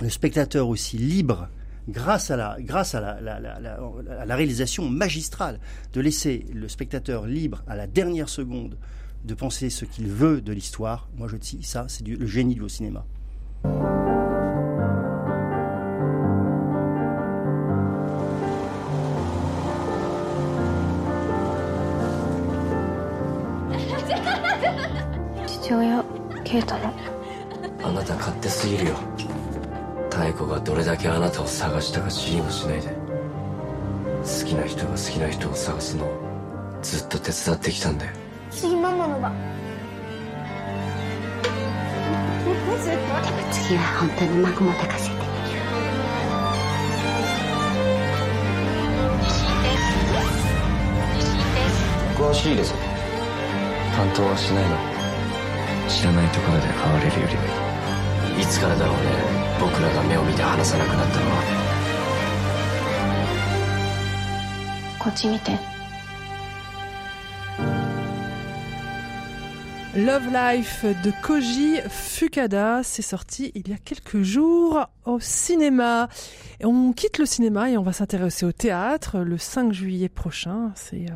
[0.00, 1.48] le spectateur aussi libre,
[1.88, 5.60] grâce à la, grâce à la, réalisation magistrale,
[5.92, 8.76] de laisser le spectateur libre à la dernière seconde
[9.24, 12.68] de penser ce qu'il veut de l'histoire, moi je dis ça, c'est le génie du
[12.68, 13.04] cinéma.
[26.46, 26.94] 親啓太の。
[27.82, 28.94] あなた勝手すぎるよ。
[30.16, 32.88] 妙子がどれだけあなたを探したか知りもしないで。
[32.88, 36.08] 好きな人が好きな人を探すのを
[36.82, 38.12] ずっと手伝ってきたんだよ。
[38.50, 39.32] 次ママの番
[43.52, 45.16] 次は本当に孫も抱かせて
[52.16, 52.72] 詳しいです。
[53.94, 54.95] 担当はしないの
[55.88, 57.36] 知らないところで会われるより。
[57.36, 57.66] は
[58.38, 59.00] いつからだろうね。
[59.58, 61.42] 僕らが目を見て話さなくなったのは。
[64.98, 65.75] こっち見て
[69.96, 76.08] Love Life de Koji Fukada, c'est sorti il y a quelques jours au cinéma.
[76.60, 80.72] Et on quitte le cinéma et on va s'intéresser au théâtre le 5 juillet prochain.
[80.74, 81.14] C'est euh,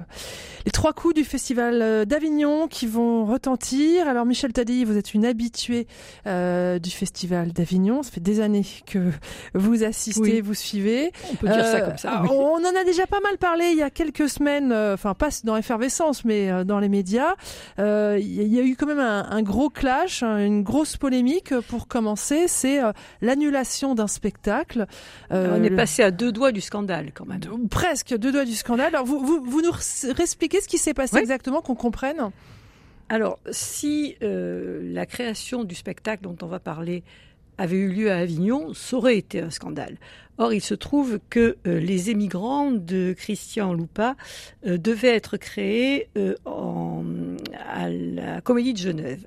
[0.67, 4.07] les trois coups du festival d'Avignon qui vont retentir.
[4.07, 5.87] Alors Michel Tadi, vous êtes une habituée
[6.27, 8.03] euh, du festival d'Avignon.
[8.03, 9.11] Ça fait des années que
[9.55, 10.41] vous assistez, oui.
[10.41, 11.11] vous suivez.
[11.33, 12.23] On peut dire euh, ça comme ça.
[12.23, 12.29] Oui.
[12.31, 15.57] On en a déjà pas mal parlé il y a quelques semaines, enfin pas dans
[15.57, 17.35] l'effervescence, mais dans les médias.
[17.79, 22.47] Il y a eu quand même un, un gros clash, une grosse polémique pour commencer.
[22.49, 22.81] C'est
[23.21, 24.87] l'annulation d'un spectacle.
[25.33, 27.41] Euh, on est passé à deux doigts du scandale quand même.
[27.69, 28.95] Presque deux doigts du scandale.
[28.95, 29.73] Alors vous, vous, vous nous
[30.15, 31.23] réexpliquez ce qui s'est passé oui.
[31.23, 32.31] exactement, qu'on comprenne
[33.09, 37.03] Alors si euh, la création du spectacle dont on va parler
[37.59, 39.99] avait eu lieu à Avignon, ça aurait été un scandale.
[40.39, 44.17] Or, il se trouve que euh, les émigrants de Christian Loupa
[44.67, 46.35] euh, devaient être créés euh,
[47.59, 49.27] à la Comédie de Genève.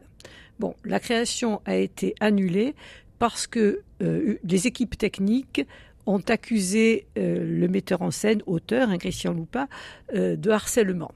[0.59, 2.75] Bon, la création a été annulée
[3.19, 5.65] parce que les équipes techniques
[6.05, 9.67] ont accusé le metteur en scène, auteur, hein, Christian Loupa,
[10.13, 11.11] de harcèlement.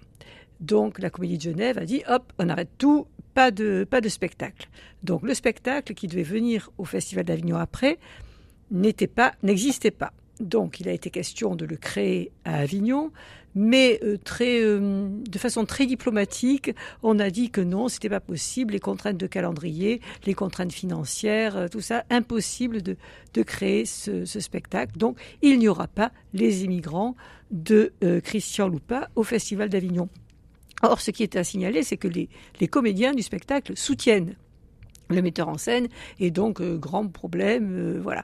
[0.59, 4.09] Donc la Comédie de Genève a dit hop, on arrête tout, pas de, pas de
[4.09, 4.69] spectacle.
[5.03, 7.99] Donc le spectacle qui devait venir au Festival d'Avignon après
[8.71, 10.13] n'était pas, n'existait pas.
[10.39, 13.11] Donc il a été question de le créer à Avignon,
[13.55, 18.73] mais euh, euh, de façon très diplomatique, on a dit que non, c'était pas possible,
[18.73, 22.95] les contraintes de calendrier, les contraintes financières, euh, tout ça, impossible de,
[23.43, 24.97] créer ce, spectacle.
[24.97, 27.15] Donc il n'y aura pas les immigrants
[27.51, 30.09] de Christian Loupa au Festival d'Avignon.
[30.81, 34.35] Or, ce qui est à signaler, c'est que les comédiens du spectacle soutiennent
[35.09, 35.87] le metteur en scène
[36.19, 38.23] et donc euh, grand problème euh, voilà.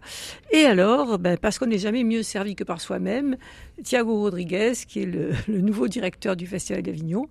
[0.52, 3.38] Et alors ben, parce qu'on n'est jamais mieux servi que par soi-même
[3.84, 5.06] Thiago Rodriguez qui est
[5.48, 7.28] le, nouveau directeur du festival d'Avignon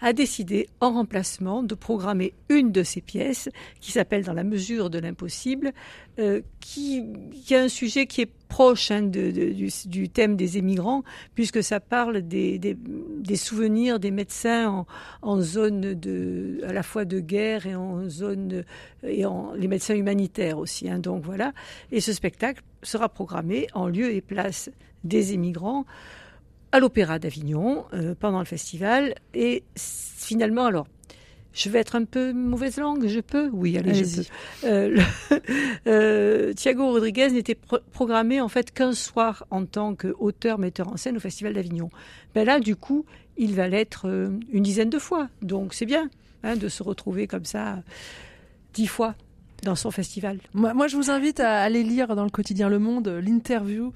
[0.00, 3.48] a décidé en remplacement de programmer une de ses pièces
[3.80, 5.72] qui s'appelle dans la mesure de l'impossible
[6.18, 7.04] euh, qui,
[7.44, 9.30] qui a un sujet qui est proche de,
[9.86, 11.02] du, thème des émigrants,
[11.34, 14.86] puisque ça parle des, des, souvenirs des médecins en,
[15.22, 18.64] en, zone de, à la fois de guerre et en zone
[19.02, 20.88] et en les médecins humanitaires aussi.
[20.88, 21.52] Hein, donc voilà.
[21.92, 24.70] Et ce spectacle sera programmé en lieu et place
[25.04, 25.84] des émigrants
[26.72, 29.14] à l'Opéra d'Avignon euh, pendant le festival.
[29.34, 30.86] Et finalement, alors,
[31.56, 33.48] je vais être un peu mauvaise langue, je peux?
[33.50, 34.66] Oui, allez, allez je peux.
[34.66, 35.40] Euh, le,
[35.86, 40.98] euh, Thiago Rodriguez n'était pro programmé en fait qu'un soir en tant qu'auteur, metteur en
[40.98, 41.88] scène au Festival d'Avignon.
[42.34, 43.06] Ben là, du coup,
[43.38, 45.30] il va l'être euh, une dizaine de fois.
[45.40, 46.10] Donc c'est bien
[46.42, 47.82] hein, de se retrouver comme ça
[48.74, 49.14] dix fois
[49.66, 50.38] dans son festival.
[50.54, 53.92] Moi, moi, je vous invite à aller lire dans le quotidien Le Monde l'interview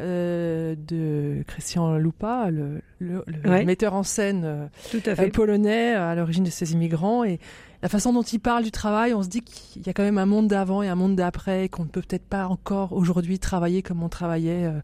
[0.00, 3.64] euh, de Christian Lupa, le, le, le ouais.
[3.64, 5.28] metteur en scène euh, Tout à fait.
[5.28, 7.22] polonais à l'origine de ces immigrants.
[7.22, 7.38] Et
[7.82, 10.18] la façon dont il parle du travail, on se dit qu'il y a quand même
[10.18, 13.82] un monde d'avant et un monde d'après, qu'on ne peut peut-être pas encore aujourd'hui travailler
[13.82, 14.80] comme on travaillait euh,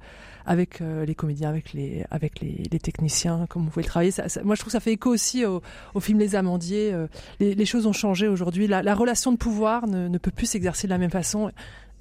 [0.47, 4.13] avec euh, les comédiens, avec les, avec les, les, techniciens, comme on pouvait le travailler.
[4.13, 5.61] Ça, ça, moi, je trouve que ça fait écho aussi au,
[5.95, 6.93] au film Les Amandiers.
[6.93, 7.09] Euh,
[7.41, 8.67] les, les, choses ont changé aujourd'hui.
[8.69, 11.51] La, la, relation de pouvoir ne, ne peut plus s'exercer de la même façon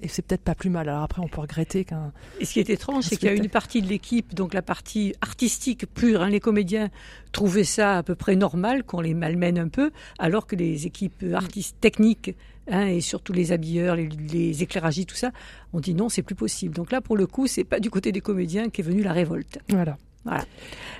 [0.00, 0.88] et c'est peut-être pas plus mal.
[0.88, 2.12] Alors après, on peut regretter qu'un.
[2.40, 4.62] Et ce qui est étrange, c'est qu'il y a une partie de l'équipe, donc la
[4.62, 6.90] partie artistique pure, hein, les comédiens
[7.32, 11.24] trouvaient ça à peu près normal qu'on les malmène un peu, alors que les équipes
[11.32, 12.34] artistes techniques
[12.68, 15.32] hein, et surtout les habilleurs, les, les éclairagistes, tout ça,
[15.72, 16.74] on dit non, c'est plus possible.
[16.74, 19.58] Donc là, pour le coup, c'est pas du côté des comédiens qu'est venue la révolte.
[19.68, 19.96] Voilà.
[20.26, 20.44] Voilà.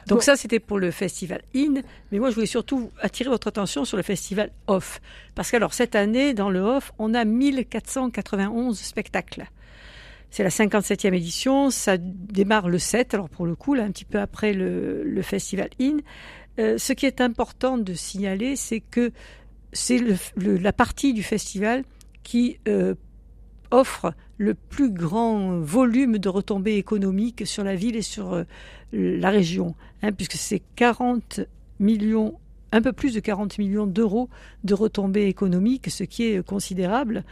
[0.06, 0.24] Donc bon.
[0.24, 1.82] ça, c'était pour le festival IN.
[2.12, 5.00] Mais moi, je voulais surtout attirer votre attention sur le festival OFF.
[5.34, 9.46] Parce que alors, cette année, dans le OFF, on a 1491 spectacles.
[10.30, 11.70] C'est la 57e édition.
[11.70, 15.22] Ça démarre le 7, alors pour le coup, là, un petit peu après le, le
[15.22, 15.98] festival IN.
[16.58, 19.12] Euh, ce qui est important de signaler, c'est que
[19.72, 21.84] c'est le, le, la partie du festival
[22.22, 22.94] qui euh,
[23.70, 28.44] offre le plus grand volume de retombées économiques sur la ville et sur euh,
[28.92, 31.40] la région, hein, puisque c'est 40
[31.80, 32.34] millions,
[32.72, 34.28] un peu plus de 40 millions d'euros
[34.64, 37.24] de retombées économiques, ce qui est considérable,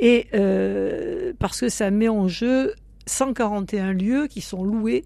[0.00, 2.74] et euh, parce que ça met en jeu
[3.06, 5.04] 141 lieux qui sont loués,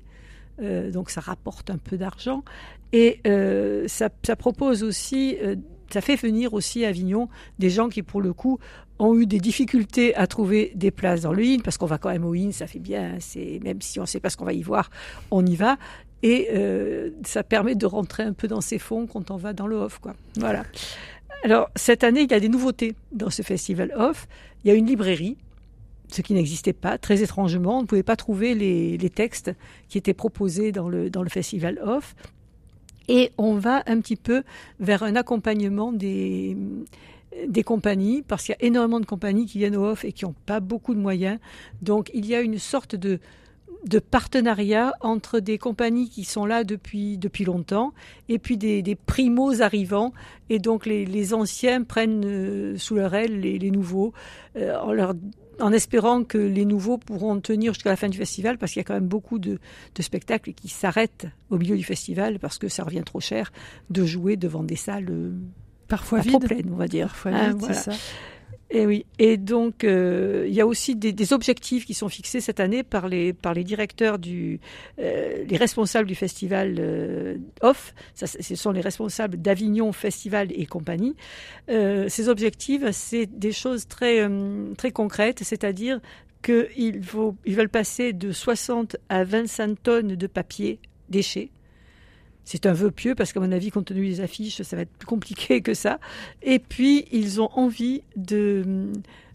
[0.60, 2.44] euh, donc ça rapporte un peu d'argent,
[2.92, 5.56] et euh, ça, propose aussi, euh,
[5.92, 8.58] ça fait venir aussi à Avignon des gens qui, pour le coup,
[8.98, 12.10] ont eu des difficultés à trouver des places dans le IN, parce qu'on va quand
[12.10, 14.44] même au IN, ça fait bien, c'est même si on ne sait pas ce qu'on
[14.44, 14.90] va y voir,
[15.30, 15.76] on y va.
[16.22, 19.66] Et euh, ça permet de rentrer un peu dans ses fonds quand on va dans
[19.66, 19.98] le off.
[19.98, 20.14] Quoi.
[20.36, 20.64] Voilà.
[21.44, 24.26] Alors, cette année, il y a des nouveautés dans ce festival off.
[24.64, 25.36] Il y a une librairie,
[26.08, 27.78] ce qui n'existait pas, très étrangement.
[27.78, 29.52] On ne pouvait pas trouver les, les, textes
[29.88, 32.16] qui étaient proposés dans le, dans le festival off.
[33.08, 34.42] Et on va un petit peu
[34.80, 36.56] vers un accompagnement des,
[37.46, 40.24] des compagnies, parce qu'il y a énormément de compagnies qui viennent au off et qui
[40.24, 41.38] n'ont pas beaucoup de moyens.
[41.82, 43.20] Donc il y a une sorte de,
[43.86, 47.92] de partenariat entre des compagnies qui sont là depuis, depuis longtemps
[48.28, 50.12] et puis des, des primos arrivants.
[50.48, 54.12] Et donc les, les anciens prennent euh, sous leur aile les, les nouveaux
[54.56, 55.14] euh, en leur
[55.60, 58.84] en espérant que les nouveaux pourront tenir jusqu'à la fin du festival, parce qu'il y
[58.84, 59.58] a quand même beaucoup de,
[59.94, 63.52] de spectacles qui s'arrêtent au milieu du festival, parce que ça revient trop cher
[63.90, 65.32] de jouer devant des salles
[65.88, 67.08] parfois trop pleines, on va dire.
[67.08, 67.74] Parfois hein, vide, voilà.
[67.74, 67.92] ça.
[68.76, 69.06] Et oui.
[69.18, 73.08] Et donc, euh, il y a aussi des, objectifs qui sont fixés cette année par
[73.08, 74.60] les, par les directeurs du,
[74.98, 77.94] euh, les responsables du festival euh, OFF.
[78.14, 81.16] Ce sont les responsables d'Avignon Festival et compagnie.
[81.68, 84.28] Ces objectifs, c'est des choses très,
[84.76, 86.00] très concrètes, c'est-à-dire
[86.42, 87.00] qu'ils
[87.46, 91.50] ils veulent passer de 60 à 25 tonnes de papier déchets
[92.46, 94.96] c'est un vœu pieux parce qu'à mon avis, compte tenu des affiches, ça va être
[94.98, 95.98] plus compliqué que ça.
[96.42, 98.92] Et puis, ils ont envie de,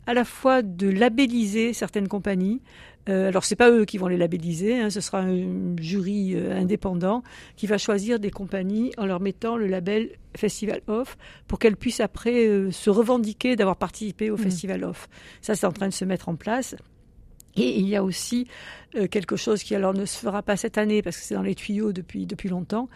[0.08, 2.62] à la fois de labelliser certaines compagnies.
[3.10, 6.56] Euh, alors, c'est pas eux qui vont les labelliser, hein, ce sera un jury euh,
[6.56, 7.24] indépendant
[7.58, 12.00] qui va choisir des compagnies en leur mettant le label Festival Off pour qu'elles puissent
[12.00, 14.42] après euh, se revendiquer d'avoir participé au mmh.
[14.42, 15.10] Festival Off.
[15.42, 16.76] Ça, c'est en train de se mettre en place.
[17.56, 18.48] Et il y a aussi
[18.96, 21.42] euh, quelque chose qui alors ne se fera pas cette année parce que c'est dans
[21.42, 22.88] les tuyaux depuis depuis longtemps,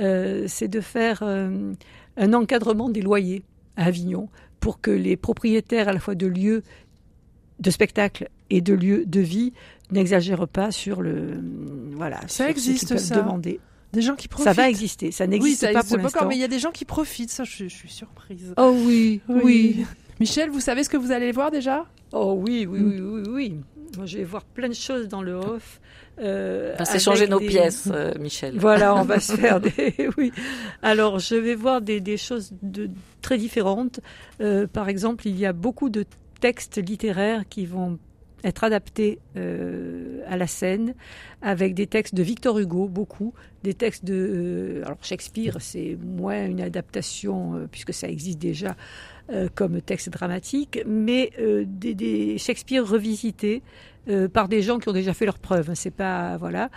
[0.00, 1.72] euh, c'est de faire euh,
[2.16, 3.42] un encadrement des loyers
[3.76, 4.28] à Avignon
[4.60, 6.62] pour que les propriétaires à la fois de lieux
[7.58, 9.52] de spectacle et de lieux de vie
[9.90, 11.42] n'exagèrent pas sur le
[11.92, 13.60] voilà ça sur existe ce ça demander.
[13.92, 14.44] Des gens qui profitent.
[14.44, 15.10] Ça va exister.
[15.10, 16.26] Ça n'existe oui, pas pour l'instant.
[16.26, 17.28] Mais il y a des gens qui profitent.
[17.30, 18.54] Ça, je, je suis surprise.
[18.56, 19.86] Oh oui, oui, oui.
[20.18, 21.86] Michel, vous savez ce que vous allez voir déjà?
[22.12, 23.56] Oh oui, oui, oui, oui, oui.
[23.96, 25.80] Moi, je vais voir plein de choses dans le off.
[26.18, 27.46] Euh, on va s'échanger nos des...
[27.46, 28.58] pièces, euh, Michel.
[28.58, 29.94] Voilà, on va se faire des.
[30.16, 30.32] Oui.
[30.82, 32.90] Alors, je vais voir des, des choses de,
[33.20, 34.00] très différentes.
[34.40, 36.04] Euh, par exemple, il y a beaucoup de
[36.40, 37.98] textes littéraires qui vont
[38.44, 40.94] être adapté euh, à la scène
[41.40, 44.14] avec des textes de Victor Hugo, beaucoup, des textes de...
[44.14, 48.76] euh, alors Shakespeare, c'est moins une adaptation, euh, puisque ça existe déjà
[49.30, 53.62] euh, comme texte dramatique, mais euh, des, Shakespeare revisités
[54.08, 55.70] euh, par des gens qui ont déjà fait leurs preuves.
[55.70, 56.36] hein, C'est pas...
[56.38, 56.70] Voilà.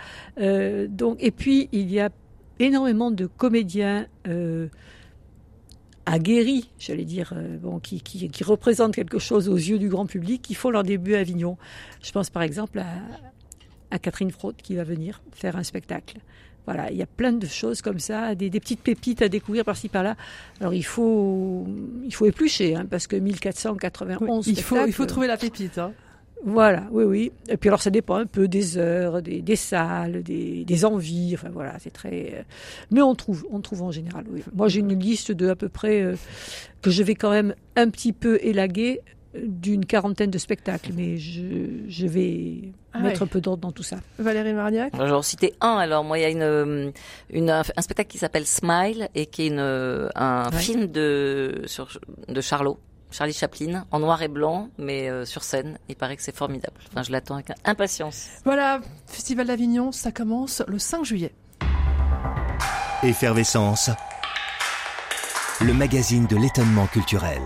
[0.88, 2.10] Donc, et puis, il y a
[2.58, 4.06] énormément de comédiens...
[6.08, 10.40] aguerris, j'allais dire, bon, qui, qui, qui représentent quelque chose aux yeux du grand public,
[10.40, 11.58] qui font leur début à Avignon.
[12.00, 12.86] Je pense par exemple à,
[13.90, 16.18] à Catherine Fraude qui va venir faire un spectacle.
[16.66, 19.64] Voilà, il y a plein de choses comme ça, des, des petites pépites à découvrir
[19.64, 20.16] par-ci par-là.
[20.60, 21.66] Alors il faut,
[22.04, 25.78] il faut éplucher, hein, parce que 1491 Il faut, il faut trouver la pépite.
[25.78, 25.92] hein.
[26.44, 27.32] voilà, oui, oui.
[27.48, 31.32] Et puis alors ça dépend un peu des heures, des, des salles, des, des envies.
[31.34, 32.32] Enfin voilà, c'est très.
[32.34, 32.42] euh,
[32.90, 34.24] Mais on trouve, on trouve en général.
[34.30, 34.42] Oui.
[34.54, 36.16] Moi j'ai une liste de à peu près euh,
[36.82, 39.00] que je vais quand même un petit peu élaguer
[39.44, 43.24] d'une quarantaine de spectacles, mais je, je vais Ah mettre ouais.
[43.24, 43.96] un peu d'ordre dans tout ça.
[44.18, 44.92] Valérie Marniac?
[44.96, 45.76] Je vais en citer un.
[45.76, 46.90] Alors moi, il y a une, euh,
[47.30, 50.58] une un, spectacle qui s'appelle Smile et qui est une, euh, un Ouais.
[50.58, 51.88] film de sur
[52.28, 52.78] de Charlot.
[53.12, 55.78] Charlie Chaplin, en noir et blanc, mais euh, sur scène.
[55.88, 56.76] Il paraît que c'est formidable.
[56.90, 58.26] Enfin, je l'attends avec impatience.
[58.44, 61.32] Voilà, Festival d'Avignon, ça commence le 5 juillet.
[63.02, 63.90] Effervescence.
[65.60, 67.40] Le magazine de l'étonnement culturel.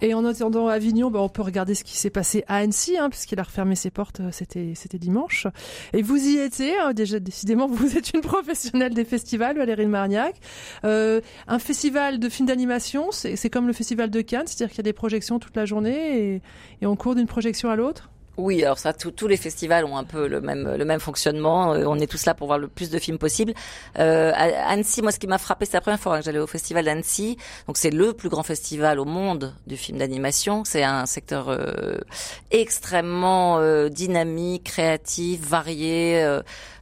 [0.00, 3.08] Et en attendant Avignon, bah, on peut regarder ce qui s'est passé à Annecy, hein,
[3.10, 5.46] puisqu'il a refermé ses portes, euh, c'était c'était dimanche.
[5.92, 10.36] Et vous y étiez, hein, déjà décidément, vous êtes une professionnelle des festivals, Valérie Marniac.
[10.84, 14.78] Euh, un festival de films d'animation, c'est c'est comme le festival de Cannes, c'est-à-dire qu'il
[14.78, 16.42] y a des projections toute la journée et,
[16.82, 18.10] et on court d'une projection à l'autre?
[18.38, 21.72] Oui, alors ça, tous- les festivals ont un peu le même le fonctionnement.
[21.72, 23.54] Euh, on est tous là pour voir le plus de films possible.
[23.98, 26.84] Euh, Annecy, moi, ce qui m'a frappé, c'est la première fois que j'allais au festival
[26.84, 27.38] d'Annecy.
[27.66, 30.64] Donc, c'est le plus grand festival au monde du film d'animation.
[30.66, 31.96] C'est un secteur euh,
[32.50, 36.22] extrêmement euh, dynamique, créatif, varié.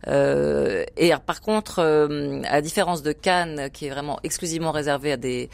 [0.09, 1.81] euh, et par contre,
[2.49, 5.49] à différence de Cannes, qui est vraiment exclusivement réservé à des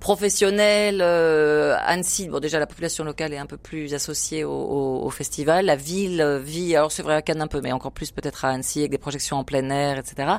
[0.00, 5.04] professionnels, euh, Annecy, bon déjà la population locale est un peu plus associée au, au,
[5.04, 5.66] au festival.
[5.66, 8.44] La ville euh, vit, alors c'est vrai à Cannes un peu, mais encore plus peut-être
[8.44, 10.34] à Annecy avec des projections en plein air, etc.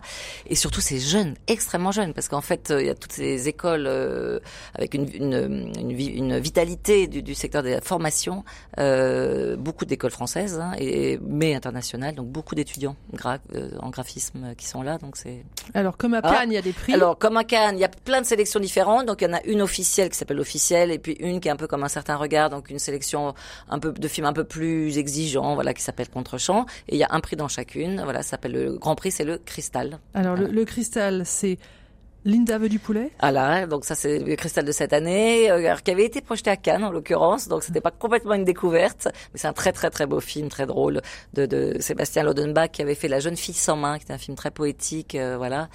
[0.48, 3.48] Et surtout c'est jeune, extrêmement jeune, parce qu'en fait euh, il y a toutes ces
[3.48, 4.40] écoles euh,
[4.76, 8.44] avec une, une, une vitalité du, du secteur de la formation,
[8.80, 14.56] euh, beaucoup d'écoles françaises, hein, et, mais internationales, donc beaucoup d'étudiants gra- euh, en graphisme
[14.56, 15.44] qui sont là, donc c'est
[15.74, 16.32] Alors, comme à ah.
[16.32, 16.94] Cannes, il y a des prix.
[16.94, 19.06] Alors, comme à Cannes, il y a plein de sélections différentes.
[19.06, 21.52] Donc, il y en a une officielle qui s'appelle officielle, et puis une qui est
[21.52, 23.34] un peu comme un certain regard, donc une sélection
[23.70, 26.66] un peu de films un peu plus exigeants, voilà, qui s'appelle Contre-champ.
[26.90, 28.02] Et il y a un prix dans chacune.
[28.04, 30.00] Voilà, ça s'appelle le Grand Prix, c'est le Cristal.
[30.14, 31.58] Alors, le, le cristal, c'est
[32.28, 33.12] Linda veut du poulet?
[33.22, 36.50] Voilà, donc ça c'est le cristal de cette année, euh, alors, qui avait été projeté
[36.50, 39.90] à Cannes en l'occurrence, donc c'était pas complètement une découverte, mais c'est un très très
[39.90, 41.02] très beau film, très drôle
[41.34, 44.18] de, de Sébastien Lodenbach qui avait fait La jeune fille sans main, qui était un
[44.18, 45.70] film très poétique, euh, voilà.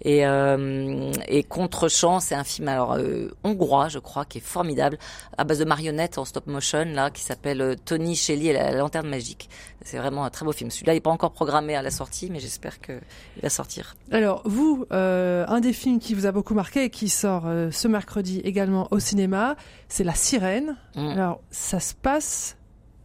[0.00, 4.96] Et, euh, et Contre-champ, c'est un film alors euh, hongrois, je crois, qui est formidable,
[5.36, 8.78] à base de marionnettes en stop motion là, qui s'appelle Tony Shelley et la, la
[8.78, 9.50] lanterne magique.
[9.84, 10.70] C'est vraiment un très beau film.
[10.70, 12.92] Celui-là, il n'est pas encore programmé à la sortie, mais j'espère que
[13.36, 13.94] il va sortir.
[14.10, 17.88] Alors, vous, un des films qui vous a beaucoup marqué et qui sort euh, ce
[17.88, 19.56] mercredi également au cinéma,
[19.88, 20.76] c'est La Sirène.
[20.94, 21.08] Mm.
[21.08, 22.57] Alors, ça se passe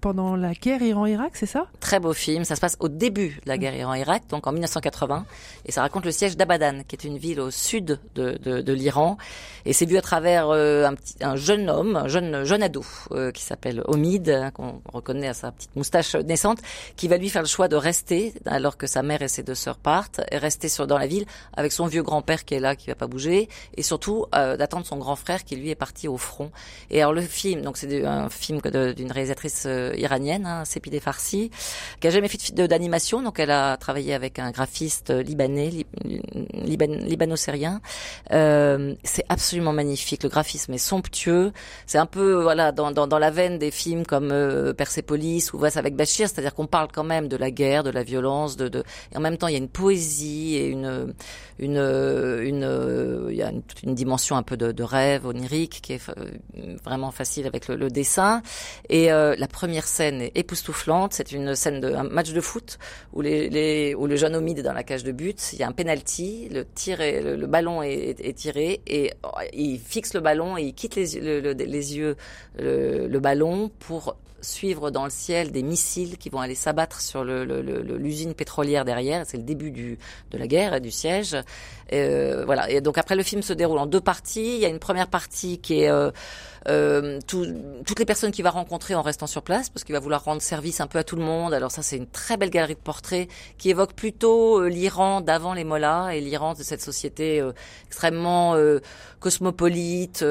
[0.04, 1.68] pendant la guerre Iran-Irak, c'est ça?
[1.80, 2.44] Très beau film.
[2.44, 5.26] Ça se passe au début de la guerre Iran-Irak, donc en 1980,
[5.66, 8.74] et ça raconte le siège d'Abadan, qui est une ville au sud de, de, de
[8.74, 9.18] l'Iran.
[9.66, 12.84] Et c'est vu à travers euh, un, petit, un jeune homme, un jeune jeune ado,
[13.12, 16.60] euh, qui s'appelle Omid, hein, qu'on reconnaît à sa petite moustache naissante,
[16.98, 19.56] qui va lui faire le choix de rester alors que sa mère et ses deux
[19.56, 21.24] sœurs partent, et rester sur dans la ville
[21.56, 23.48] avec son vieux grand-père qui est là, qui va pas bouger,
[23.78, 26.52] et surtout euh, d'attendre son grand frère qui lui est parti au front.
[26.90, 28.60] Et alors le film, donc c'est un film
[28.98, 31.52] d'une réalisatrice euh, iranienne, hein, Sepideh Farsi,
[32.00, 35.86] qui a jamais fait d'animation, donc elle a travaillé avec un graphiste libanais, li-
[36.54, 37.82] liban- libano-syrien.
[38.32, 41.52] Euh, c'est absolument magnifique, le graphisme est somptueux.
[41.86, 45.58] C'est un peu voilà dans, dans, dans la veine des films comme euh, Persepolis ou
[45.58, 48.68] Voice avec Bachir, c'est-à-dire qu'on parle quand même de la guerre, de la violence, de,
[48.68, 51.14] de et en même temps il y a une poésie et une
[51.60, 55.94] une une il y a une, une dimension un peu de, de rêve onirique qui
[55.94, 56.16] est fa-
[56.84, 58.42] vraiment facile avec le, le dessin.
[58.90, 61.14] Et euh, la première scène époustouflante.
[61.14, 62.78] C'est une scène de un match de foot
[63.14, 65.52] où les, les où le jeune Omid est dans la cage de but.
[65.54, 66.50] Il y a un penalty.
[66.52, 69.12] Le tir est, le, ballon est, est- tiré et
[69.54, 72.16] il fixe le ballon et il quitte les, le- le- les yeux
[72.58, 78.34] le, ballon pour suivre dans le ciel des missiles qui vont aller s'abattre sur l'usine
[78.34, 79.24] pétrolière derrière.
[79.26, 79.98] C'est le début du,
[80.32, 81.38] de la guerre et du siège.
[81.94, 82.70] Euh, voilà.
[82.70, 84.56] Et donc après, le film se déroule en deux parties.
[84.56, 86.12] Il y a une première partie qui est euh,
[86.68, 87.46] euh, tout,
[87.86, 90.42] toutes les personnes qu'il va rencontrer en restant sur place, parce qu'il va vouloir rendre
[90.42, 91.54] service un peu à tout le monde.
[91.54, 95.54] Alors ça, c'est une très belle galerie de portraits qui évoque plutôt euh, l'Iran d'avant
[95.54, 97.52] les Mollahs et l'Iran de cette société euh,
[97.88, 98.80] extrêmement euh,
[99.20, 100.26] cosmopolite,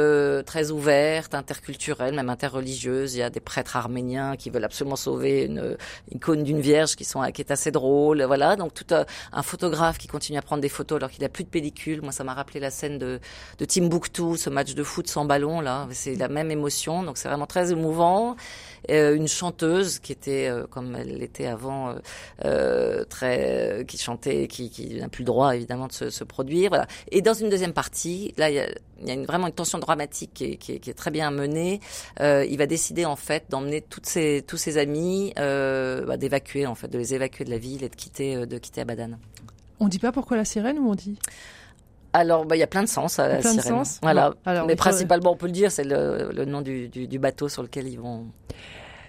[0.45, 3.15] très ouverte, interculturelle, même interreligieuse.
[3.15, 5.79] Il y a des prêtres arméniens qui veulent absolument sauver une,
[6.11, 8.23] icône d'une vierge qui, sont, qui est assez drôle.
[8.23, 11.45] Voilà, donc tout un photographe qui continue à prendre des photos alors qu'il a plus
[11.45, 12.03] de pellicule.
[12.03, 13.19] Moi, ça m'a rappelé la scène de,
[13.57, 15.89] de Timbuktu, ce match de foot sans ballon là.
[15.93, 18.37] C'est la même émotion, donc c'est vraiment très émouvant.
[18.91, 21.95] Euh, une chanteuse qui était euh, comme elle l'était avant,
[22.45, 26.71] euh, très, qui chantait, qui, qui n'a plus le droit évidemment de se, produire.
[26.71, 26.87] Voilà.
[27.11, 30.95] Et dans une deuxième partie, là il y a, vraiment une tension dramatique qui est
[30.95, 31.81] très bien menée.
[32.21, 36.89] il va décider en fait d'emmener toutes ses, tous ses amis, bah, d'évacuer en fait,
[36.89, 39.19] de les évacuer de la ville et de quitter, de quitter Abadan.
[39.81, 41.19] On dit pas pourquoi la sirène ou on dit?
[42.13, 43.59] Alors, bah, il y a plein de sens à la plein sirène.
[43.59, 43.99] De sens.
[44.03, 44.31] Voilà.
[44.31, 47.19] Bon, alors, Mais principalement, on peut le dire, c'est le, le, nom du, du, du,
[47.19, 48.27] bateau sur lequel ils vont.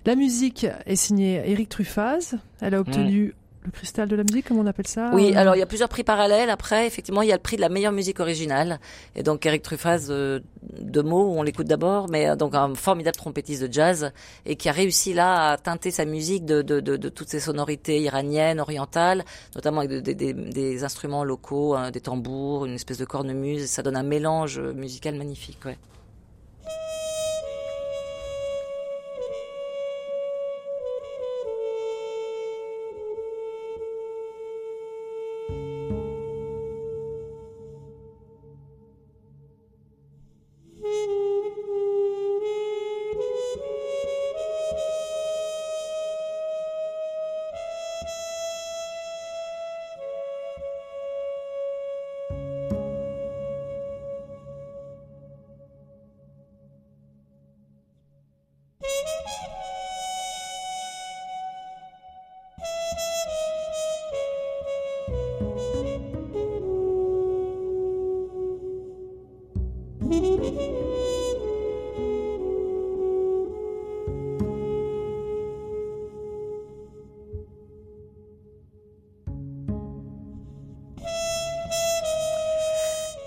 [0.06, 2.36] La musique est signée Eric Truffaz.
[2.62, 3.43] Elle a obtenu mmh.
[3.66, 5.89] Le cristal de la musique, comme on appelle ça Oui, alors il y a plusieurs
[5.89, 6.49] prix parallèles.
[6.49, 8.80] Après, effectivement, il y a le prix de la meilleure musique originale.
[9.16, 10.39] Et donc, Eric Truffaz, euh,
[10.80, 14.11] deux mots, on l'écoute d'abord, mais euh, donc un formidable trompettiste de jazz
[14.45, 17.39] et qui a réussi là à teinter sa musique de, de, de, de toutes ces
[17.39, 19.24] sonorités iraniennes, orientales,
[19.55, 23.66] notamment avec des, des, des instruments locaux, hein, des tambours, une espèce de cornemuse.
[23.66, 25.59] Ça donne un mélange musical magnifique.
[25.66, 25.78] Ouais.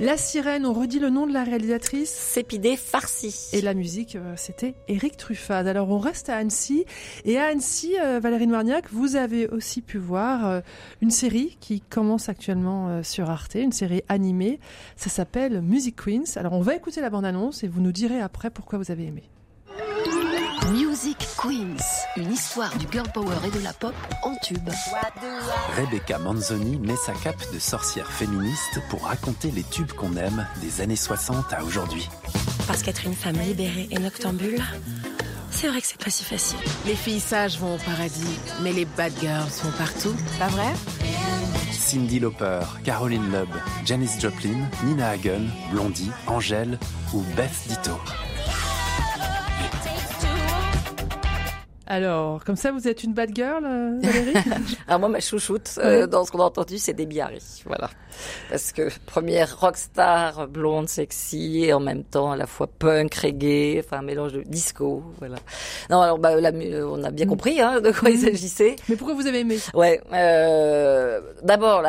[0.06, 3.48] La sirène, on redit le nom de la réalisatrice Sépidé Farsi.
[3.52, 5.66] Et la musique, euh, c'était Eric Truffaz.
[5.66, 6.84] Alors on reste à Annecy.
[7.24, 10.60] Et à Annecy, euh, Valérie Noirniac, vous avez aussi pu voir euh,
[11.02, 14.60] une série qui commence actuellement sur Arte, une série animée.
[14.94, 16.36] Ça s'appelle Music Queens.
[16.36, 19.24] Alors on va écouter la bande-annonce et vous nous direz après pourquoi vous avez aimé.
[20.64, 21.76] Music Queens,
[22.16, 24.68] une histoire du girl power et de la pop en tube.
[25.76, 30.80] Rebecca Manzoni met sa cape de sorcière féministe pour raconter les tubes qu'on aime des
[30.80, 32.08] années 60 à aujourd'hui.
[32.66, 34.62] Parce qu'être une femme libérée et noctambule,
[35.50, 36.58] c'est vrai que c'est pas si facile.
[36.86, 40.72] Les filles sages vont au paradis, mais les bad girls sont partout, pas vrai?
[41.70, 43.50] Cindy Lauper, Caroline Lubb,
[43.84, 46.78] Janis Joplin, Nina Hagen, Blondie, Angèle
[47.14, 47.96] ou Beth Ditto.
[51.86, 54.34] Alors, comme ça, vous êtes une bad girl, euh, Valérie
[54.88, 56.06] Alors moi, ma chouchoute, euh, ouais.
[56.08, 57.62] dans ce qu'on a entendu, c'est Debbie Harry.
[57.64, 57.90] Voilà.
[58.48, 63.80] Parce que première rockstar, blonde, sexy, et en même temps à la fois punk, reggae,
[63.80, 65.36] enfin un mélange de disco, voilà.
[65.90, 66.50] Non, alors bah, la,
[66.86, 68.12] on a bien compris hein, de quoi mmh.
[68.12, 68.76] il s'agissait.
[68.88, 69.58] Mais pourquoi vous avez aimé?
[69.74, 70.00] Ouais.
[70.12, 71.82] Euh, D'abord,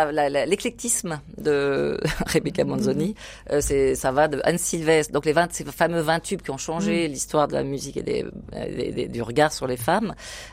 [0.47, 3.53] l'éclectisme de Rebecca Manzoni, mmh.
[3.53, 6.51] euh, c'est ça va de Anne Sylvestre, donc les 20, ces fameux 20 tubes qui
[6.51, 7.11] ont changé mmh.
[7.11, 9.86] l'histoire de la musique et des, des, des, du regard sur les femmes.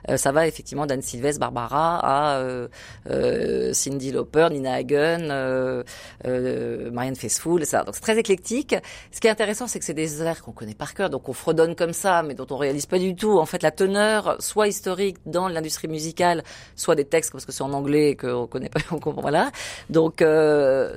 [0.09, 2.69] Euh, ça va effectivement d'Anne Sylvestre, Barbara à euh,
[3.11, 7.85] euh, Cindy Lauper, Nina Hagen, euh, Marianne Faithfull, ça.
[7.85, 8.75] Donc c'est très éclectique.
[9.13, 11.33] Ce qui est intéressant, c'est que c'est des airs qu'on connaît par cœur, donc on
[11.33, 14.69] fredonne comme ça, mais dont on réalise pas du tout en fait la teneur, soit
[14.69, 16.43] historique dans l'industrie musicale,
[16.77, 19.51] soit des textes parce que c'est en anglais et qu'on connaît pas, on comprend voilà.
[19.91, 20.23] Donc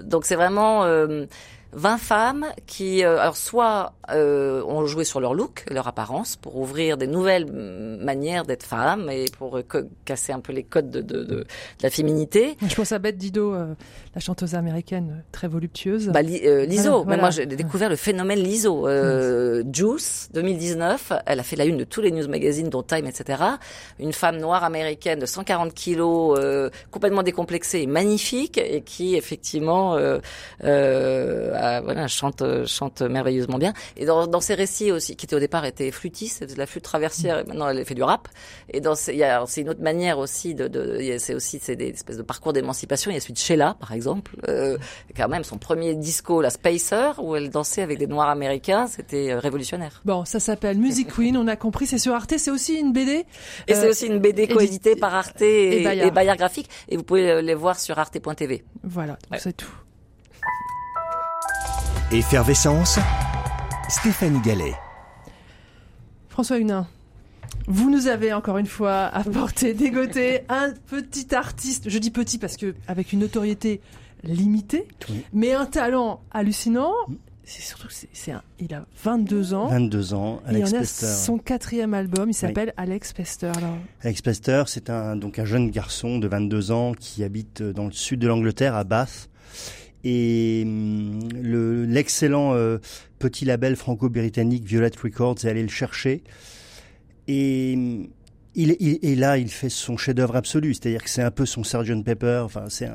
[0.04, 0.86] donc c'est vraiment
[1.78, 6.56] 20 femmes qui, euh, alors soit euh, ont joué sur leur look, leur apparence, pour
[6.56, 9.64] ouvrir des nouvelles manières d'être femme et pour euh,
[10.06, 11.46] casser un peu les codes de, de, de, de,
[11.84, 12.56] la féminité.
[12.66, 13.74] Je pense à Bette Dido, euh,
[14.16, 16.08] la chanteuse américaine très voluptueuse.
[16.08, 18.88] Bah, li, Liso, voilà, moi j'ai découvert le phénomène Liso.
[19.74, 23.44] Juice, 2019, elle a fait la une de tous les news magazines, dont Time, etc.
[24.00, 26.40] Une femme noire américaine de 140 kilos,
[26.92, 33.74] complètement décomplexée et magnifique, et qui effectivement a a, voilà, chante, euh, chante merveilleusement bien.
[33.96, 36.60] Et dans, dans ses récits aussi, qui était au départ était flûtiste, elle faisait de
[36.60, 38.28] la flûte traversière, et maintenant elle fait du rap.
[38.70, 41.60] Et dans, ces- il y a, c'est une autre manière aussi de, de c'est aussi,
[41.62, 43.12] c'est des espèces de parcours d'émancipation.
[43.12, 44.78] Il y a celui de Sheila, par exemple, euh,
[45.16, 49.32] quand même son premier disco, la Spacer, où elle dansait avec des noirs américains, c'était
[49.32, 50.02] euh, révolutionnaire.
[50.06, 53.26] Bon, ça s'appelle Music Queen, on a compris, c'est sur Arte, c'est aussi une BD.
[53.68, 56.08] Et c'est euh, aussi une BD coéditée par Arte et, et Bayard.
[56.08, 56.70] et Bayard Graphique.
[56.90, 58.64] Et vous pouvez euh, les voir sur arte.tv.
[58.84, 59.72] Voilà, c'est tout.
[62.10, 63.00] Effervescence,
[63.90, 64.74] Stéphanie Gallet.
[66.30, 66.88] François Hunin,
[67.68, 71.90] vous nous avez encore une fois apporté, dégoté un petit artiste.
[71.90, 73.82] Je dis petit parce que avec une notoriété
[74.24, 74.88] limitée,
[75.34, 76.94] mais un talent hallucinant.
[77.44, 79.68] C'est surtout que c'est, un, il a 22 ans.
[79.68, 81.06] 22 ans, Alex il en a Pester.
[81.08, 82.30] son quatrième album.
[82.30, 83.52] Il s'appelle Alex Pester.
[83.58, 87.86] Alors, Alex Pester, c'est un, donc un jeune garçon de 22 ans qui habite dans
[87.86, 89.30] le sud de l'Angleterre, à Bath.
[90.04, 92.78] Et hum, le- l'excellent euh,
[93.20, 96.24] petit label franco-britannique Violet Records est allé le chercher.
[97.28, 98.08] Et, hum,
[98.56, 100.74] il, il- là, il fait son chef-d'œuvre absolu.
[100.74, 102.42] C'est-à-dire que c'est un peu son Sgt Pepper.
[102.44, 102.90] Enfin, c'est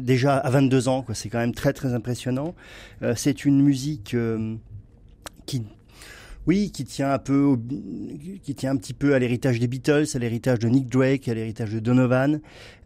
[0.00, 1.04] déjà à 22 ans.
[1.14, 2.54] C'est quand même très très impressionnant.
[3.02, 4.54] Euh, c'est une musique euh,
[5.46, 5.62] qui
[6.46, 7.58] oui, qui tient un peu, au-
[8.42, 11.34] qui tient un petit peu à l'héritage des Beatles, à l'héritage de Nick Drake, à
[11.34, 12.40] l'héritage de Donovan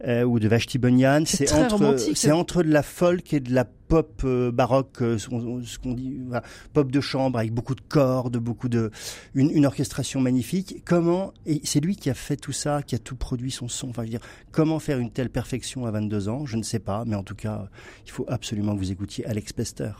[0.05, 1.23] euh, ou de Vashti Bunyan.
[1.25, 5.01] C'est très entre, romantique, c'est entre de la folk et de la pop euh, baroque,
[5.01, 6.43] euh, ce qu'on ce qu'on dit, voilà,
[6.73, 8.89] pop de chambre avec beaucoup de cordes, beaucoup de,
[9.35, 10.81] une, une orchestration magnifique.
[10.85, 13.89] Comment et c'est lui qui a fait tout ça, qui a tout produit son son.
[13.89, 16.45] Enfin, je veux dire, comment faire une telle perfection à 22 ans?
[16.45, 17.67] Je ne sais pas, mais en tout cas,
[18.05, 19.91] il faut absolument que vous écoutiez Alex Pester.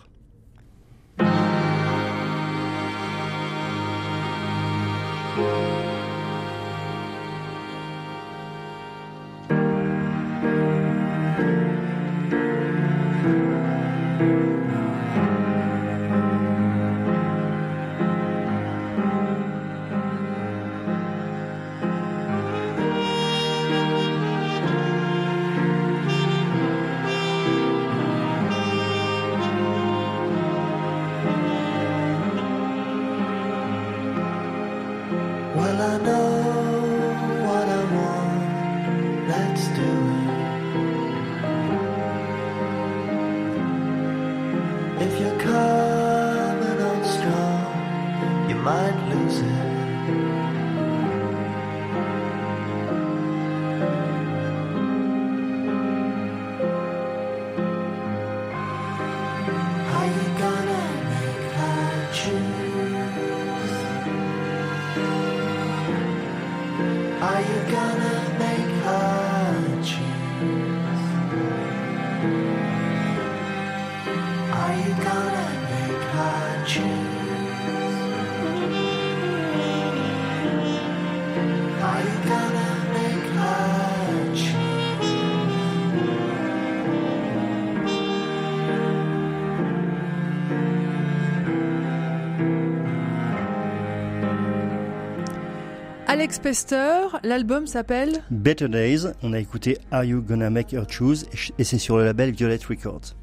[96.22, 101.26] Alex Pester, l'album s'appelle Better Days, on a écouté Are You Gonna Make Her Choose
[101.58, 103.16] et c'est sur le label Violet Records.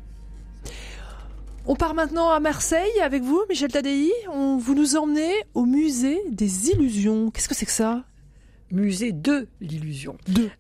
[1.64, 4.10] On part maintenant à Marseille avec vous, Michel Tadei.
[4.34, 7.30] On, vous nous emmenez au musée des illusions.
[7.30, 8.02] Qu'est-ce que c'est que ça?
[8.70, 10.18] Musée de l'illusion.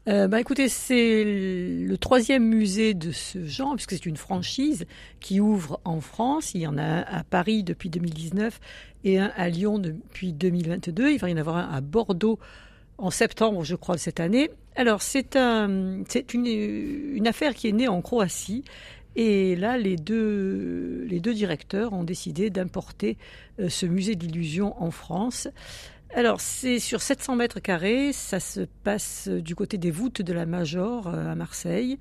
[0.08, 4.86] Euh, bah écoutez, c'est le troisième musée de ce genre, puisque c'est une franchise
[5.20, 6.54] qui ouvre en France.
[6.54, 8.60] Il y en a un à Paris depuis 2019
[9.04, 11.10] et un à Lyon depuis 2022.
[11.10, 12.38] Il va y en avoir un à Bordeaux
[12.96, 14.50] en septembre, je crois, de cette année.
[14.74, 18.64] Alors, c'est un, c'est une, une affaire qui est née en Croatie.
[19.16, 23.16] Et là, les deux, les deux directeurs ont décidé d'importer
[23.58, 25.48] euh, ce musée de l'illusion en France.
[26.14, 30.46] Alors, c'est sur 700 mètres carrés, ça se passe du côté des voûtes de la
[30.46, 31.98] Major euh, à Marseille.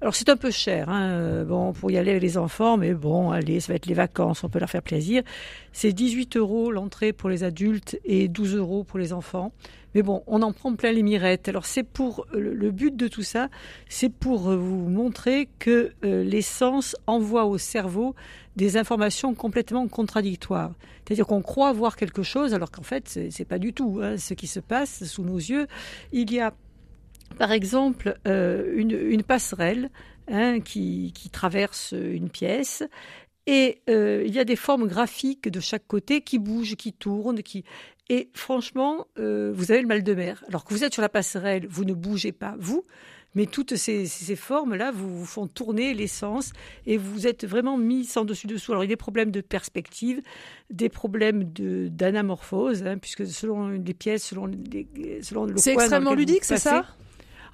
[0.00, 2.94] Alors, c'est un peu cher, hein, euh, bon, pour y aller avec les enfants, mais
[2.94, 5.24] bon, allez, ça va être les vacances, on peut leur faire plaisir.
[5.72, 9.52] C'est 18 euros l'entrée pour les adultes et 12 euros pour les enfants.
[9.96, 11.48] Mais bon, on en prend plein les mirettes.
[11.48, 13.48] Alors, c'est pour le, le but de tout ça,
[13.88, 18.14] c'est pour euh, vous montrer que euh, les sens envoient au cerveau
[18.54, 20.74] des informations complètement contradictoires.
[21.04, 24.34] C'est-à-dire qu'on croit voir quelque chose alors qu'en fait, c'est pas du tout hein, ce
[24.34, 25.66] qui se passe sous nos yeux.
[26.12, 26.52] Il y a,
[27.36, 29.90] par exemple, euh, une, une passerelle
[30.28, 32.82] hein, qui, qui traverse une pièce.
[33.46, 37.42] Et euh, il y a des formes graphiques de chaque côté qui bougent, qui tournent,
[37.42, 37.64] qui
[38.10, 40.42] et franchement, euh, vous avez le mal de mer.
[40.48, 42.84] Alors que vous êtes sur la passerelle, vous ne bougez pas, vous,
[43.34, 46.52] Mais toutes ces, ces formes-là vous, vous font tourner l'essence
[46.86, 48.72] et vous êtes vraiment mis sans dessus-dessous.
[48.72, 50.22] Alors, il y a des problèmes de perspective,
[50.70, 56.14] des problèmes de- d'anamorphose, hein, puisque selon les pièces, selon, les, selon le C'est extrêmement
[56.14, 56.86] ludique, c'est ça?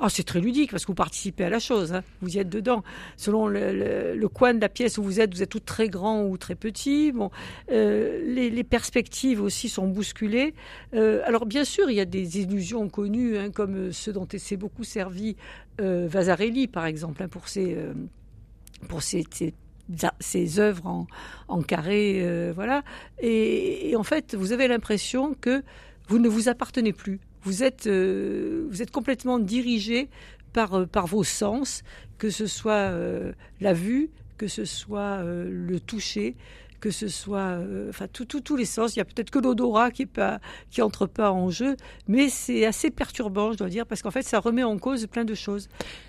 [0.01, 2.03] Ah, c'est très ludique parce que vous participez à la chose, hein.
[2.21, 2.83] vous y êtes dedans.
[3.17, 6.37] Selon le, coin de la pièce où vous êtes, vous êtes tout très grand ou
[6.37, 7.13] très petit.
[7.13, 7.31] Bon,
[7.71, 10.55] euh, les, perspectives aussi sont bousculées.
[10.95, 14.57] Euh, alors bien sûr, il y a des illusions connues, hein, comme ceux dont s'est
[14.57, 15.37] beaucoup servi
[15.81, 17.93] euh, Vasarely, par exemple, hein, pour ses, euh,
[20.21, 21.07] ses, œuvres
[21.49, 22.83] en, carré, voilà.
[23.21, 25.63] Et en fait, vous avez l'impression que
[26.09, 27.21] vous ne vous appartenez plus.
[27.45, 30.09] Vous êtes, euh, vous êtes complètement dirigé
[30.53, 31.83] par, euh, par vos sens,
[32.19, 36.37] que ce soit euh, la vue, que ce soit euh, le toucher,
[36.81, 38.95] que ce soit, enfin, tout- tout- tous les sens.
[38.95, 40.39] Il y a peut-être que l'odorat qui est pas,
[40.71, 41.77] qui entre pas en jeu,
[42.09, 45.25] mais c'est assez perturbant, je dois dire, parce qu'en fait, ça remet en cause plein
[45.25, 45.69] de choses.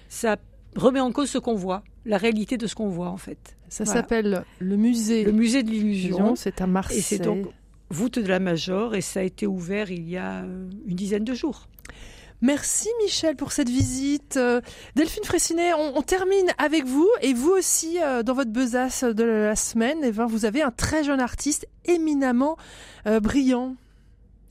[0.09, 0.35] Ça
[0.75, 3.55] remet en cause ce qu'on voit, la réalité de ce qu'on voit, en fait.
[3.69, 4.01] Ça Voilà.
[4.01, 5.23] s'appelle le musée.
[5.23, 6.35] Le musée de l'illusion.
[6.35, 6.97] C'est à Marseille.
[6.97, 7.47] Et c'est donc
[7.89, 11.23] voûte de la Major et ça a été ouvert il y a euh, une dizaine
[11.23, 11.67] de jours.
[12.41, 14.37] Merci Michel pour cette visite.
[14.37, 14.59] Euh,
[14.95, 19.23] Delphine Fressinet, on, on termine avec vous et vous aussi euh, dans votre besace de
[19.23, 19.99] la semaine.
[20.03, 22.57] eh ben, vous avez un très jeune artiste éminemment
[23.07, 23.75] euh, brillant.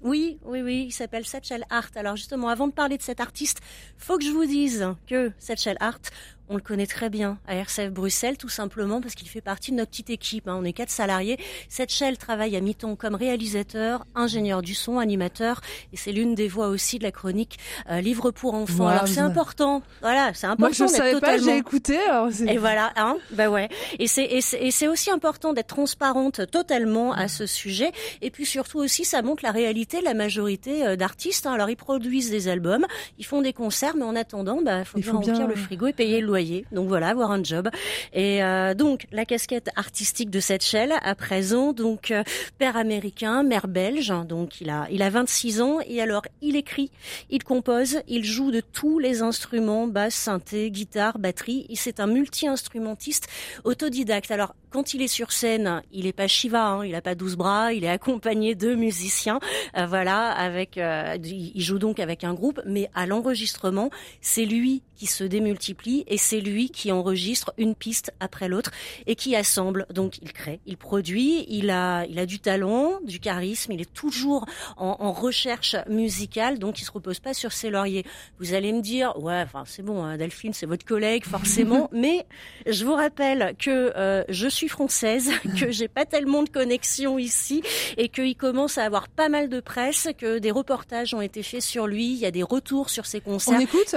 [0.02, 1.96] Oui, oui, oui, il s'appelle Satchel Hart.
[1.96, 3.60] Alors justement, avant de parler de cet artiste,
[3.96, 6.10] faut que je vous dise que Satchel Hart,
[6.48, 9.76] on le connaît très bien à RCF Bruxelles, tout simplement parce qu'il fait partie de
[9.76, 10.46] notre petite équipe.
[10.48, 10.56] hein.
[10.60, 11.38] On est quatre salariés.
[11.68, 15.60] Satchel travaille à mi-temps comme réalisateur, ingénieur du son, animateur,
[15.92, 17.58] et c'est l'une des voix aussi de la chronique
[17.90, 18.84] euh, Livre pour enfants.
[18.84, 20.60] Wow, Alors c'est important, voilà, c'est important.
[20.60, 21.98] Moi je savais pas, j'ai écouté.
[22.08, 23.68] alors et voilà, hein, bah ouais.
[23.98, 27.90] Et c'est et c'est aussi important d'être transparente totalement à ce sujet.
[28.22, 31.46] Et puis surtout aussi, ça montre la réalité de la majorité euh, d'artistes.
[31.46, 31.52] hein.
[31.52, 32.86] Alors ils produisent des albums,
[33.18, 35.86] ils font des concerts, mais en attendant, bah faut Il bien remplir bien- le frigo
[35.86, 36.33] et payer le
[36.72, 37.68] Donc voilà, avoir un job.
[38.12, 42.24] Et euh, donc la casquette artistique de cette Shell à présent, donc euh,
[42.58, 44.12] père américain, mère belge.
[44.26, 46.90] Donc il a il a 26 ans et alors il écrit,
[47.30, 51.66] il compose, il joue de tous les instruments, basse, synthé, guitare, batterie.
[51.68, 53.28] Et C'est un multi-instrumentiste
[53.62, 54.30] autodidacte.
[54.30, 57.36] Alors quand il est sur scène, il est pas Shiva, hein, il a pas 12
[57.36, 59.38] bras, il est accompagné de musiciens,
[59.76, 60.80] euh, voilà, avec,
[61.22, 66.18] il joue donc avec un groupe, mais à l'enregistrement, c'est lui qui se démultiplie et
[66.18, 68.70] c'est lui qui enregistre une piste après l'autre
[69.06, 69.86] et qui assemble.
[69.92, 73.92] Donc il crée, il produit, il a, il a du talent, du charisme, il est
[73.92, 78.04] toujours en, en recherche musicale, donc il se repose pas sur ses lauriers.
[78.38, 82.26] Vous allez me dire, ouais, enfin c'est bon, hein, Delphine, c'est votre collègue forcément, mais
[82.66, 85.30] je vous rappelle que euh, je suis française,
[85.60, 87.62] que j'ai pas tellement de connexions ici
[87.96, 91.62] et qu'il commence à avoir pas mal de presse, que des reportages ont été faits
[91.62, 93.56] sur lui, il y a des retours sur ses concerts.
[93.56, 93.94] On écoute?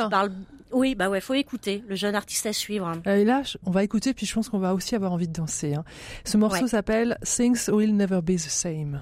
[0.72, 2.92] Oui, bah ouais, faut écouter le jeune artiste à suivre.
[3.08, 5.34] Euh, Et là, on va écouter, puis je pense qu'on va aussi avoir envie de
[5.34, 5.74] danser.
[5.76, 5.84] hein.
[6.26, 6.68] Ce morceau Ouais.
[6.68, 9.02] s'appelle Things Will Never Be the Same.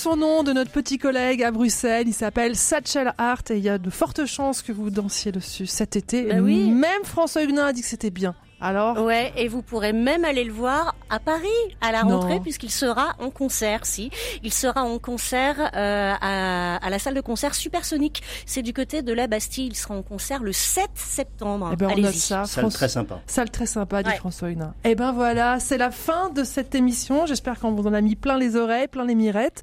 [0.00, 2.08] Son nom de notre petit collègue à Bruxelles.
[2.08, 5.66] Il s'appelle Satchel Hart et il y a de fortes chances que vous dansiez dessus
[5.66, 6.22] cet été.
[6.22, 6.70] Bah oui.
[6.70, 8.34] Même François Huguenin a dit que c'était bien.
[8.60, 11.48] Alors Ouais, et vous pourrez même aller le voir à Paris
[11.80, 12.20] à la Non.
[12.20, 13.86] rentrée puisqu'il sera en concert.
[13.86, 14.10] Si,
[14.42, 18.22] il sera en concert euh, à, à la salle de concert Supersonic.
[18.46, 19.66] C'est du côté de la Bastille.
[19.68, 21.70] Il sera en concert le 7 septembre.
[21.72, 22.04] Eh ben, on Allez-y.
[22.04, 22.44] note ça.
[22.44, 23.20] Salle très sympa.
[23.26, 24.16] Salle très sympa, dit Ouais.
[24.16, 24.74] François Hunin.
[24.84, 27.26] Et ben voilà, c'est la fin de cette émission.
[27.26, 29.62] J'espère qu'on vous en a mis plein les oreilles, plein les mirettes.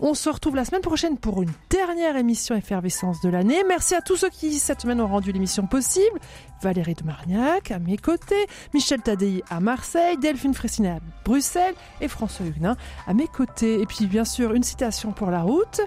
[0.00, 3.64] On se retrouve la semaine prochaine pour une dernière émission Effervescence de l'année.
[3.66, 6.20] Merci à tous ceux qui, cette semaine, ont rendu l'émission possible.
[6.62, 12.06] Valérie de Marignac à mes côtés, Michel Tadei à Marseille, Delphine Fressinet à Bruxelles et
[12.06, 12.76] François Huguenin
[13.08, 13.80] à mes côtés.
[13.80, 15.80] Et puis, bien sûr, une citation pour la route.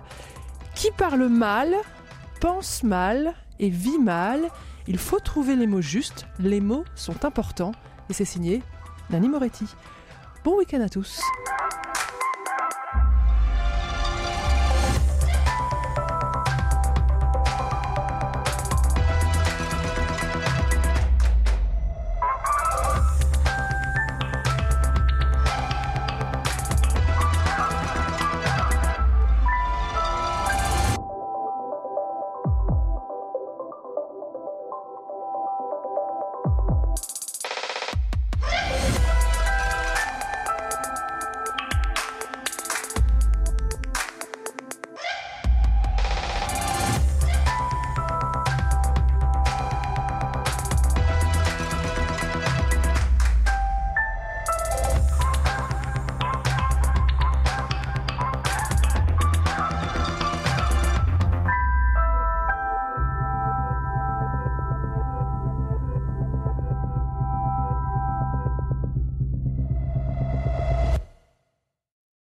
[0.75, 1.73] Qui parle mal,
[2.41, 4.41] pense mal et vit mal.
[4.87, 6.27] Il faut trouver les mots justes.
[6.37, 7.71] Les mots sont importants.
[8.09, 8.61] Et c'est signé
[9.09, 9.67] Nani Moretti.
[10.43, 11.21] Bon week-end à tous.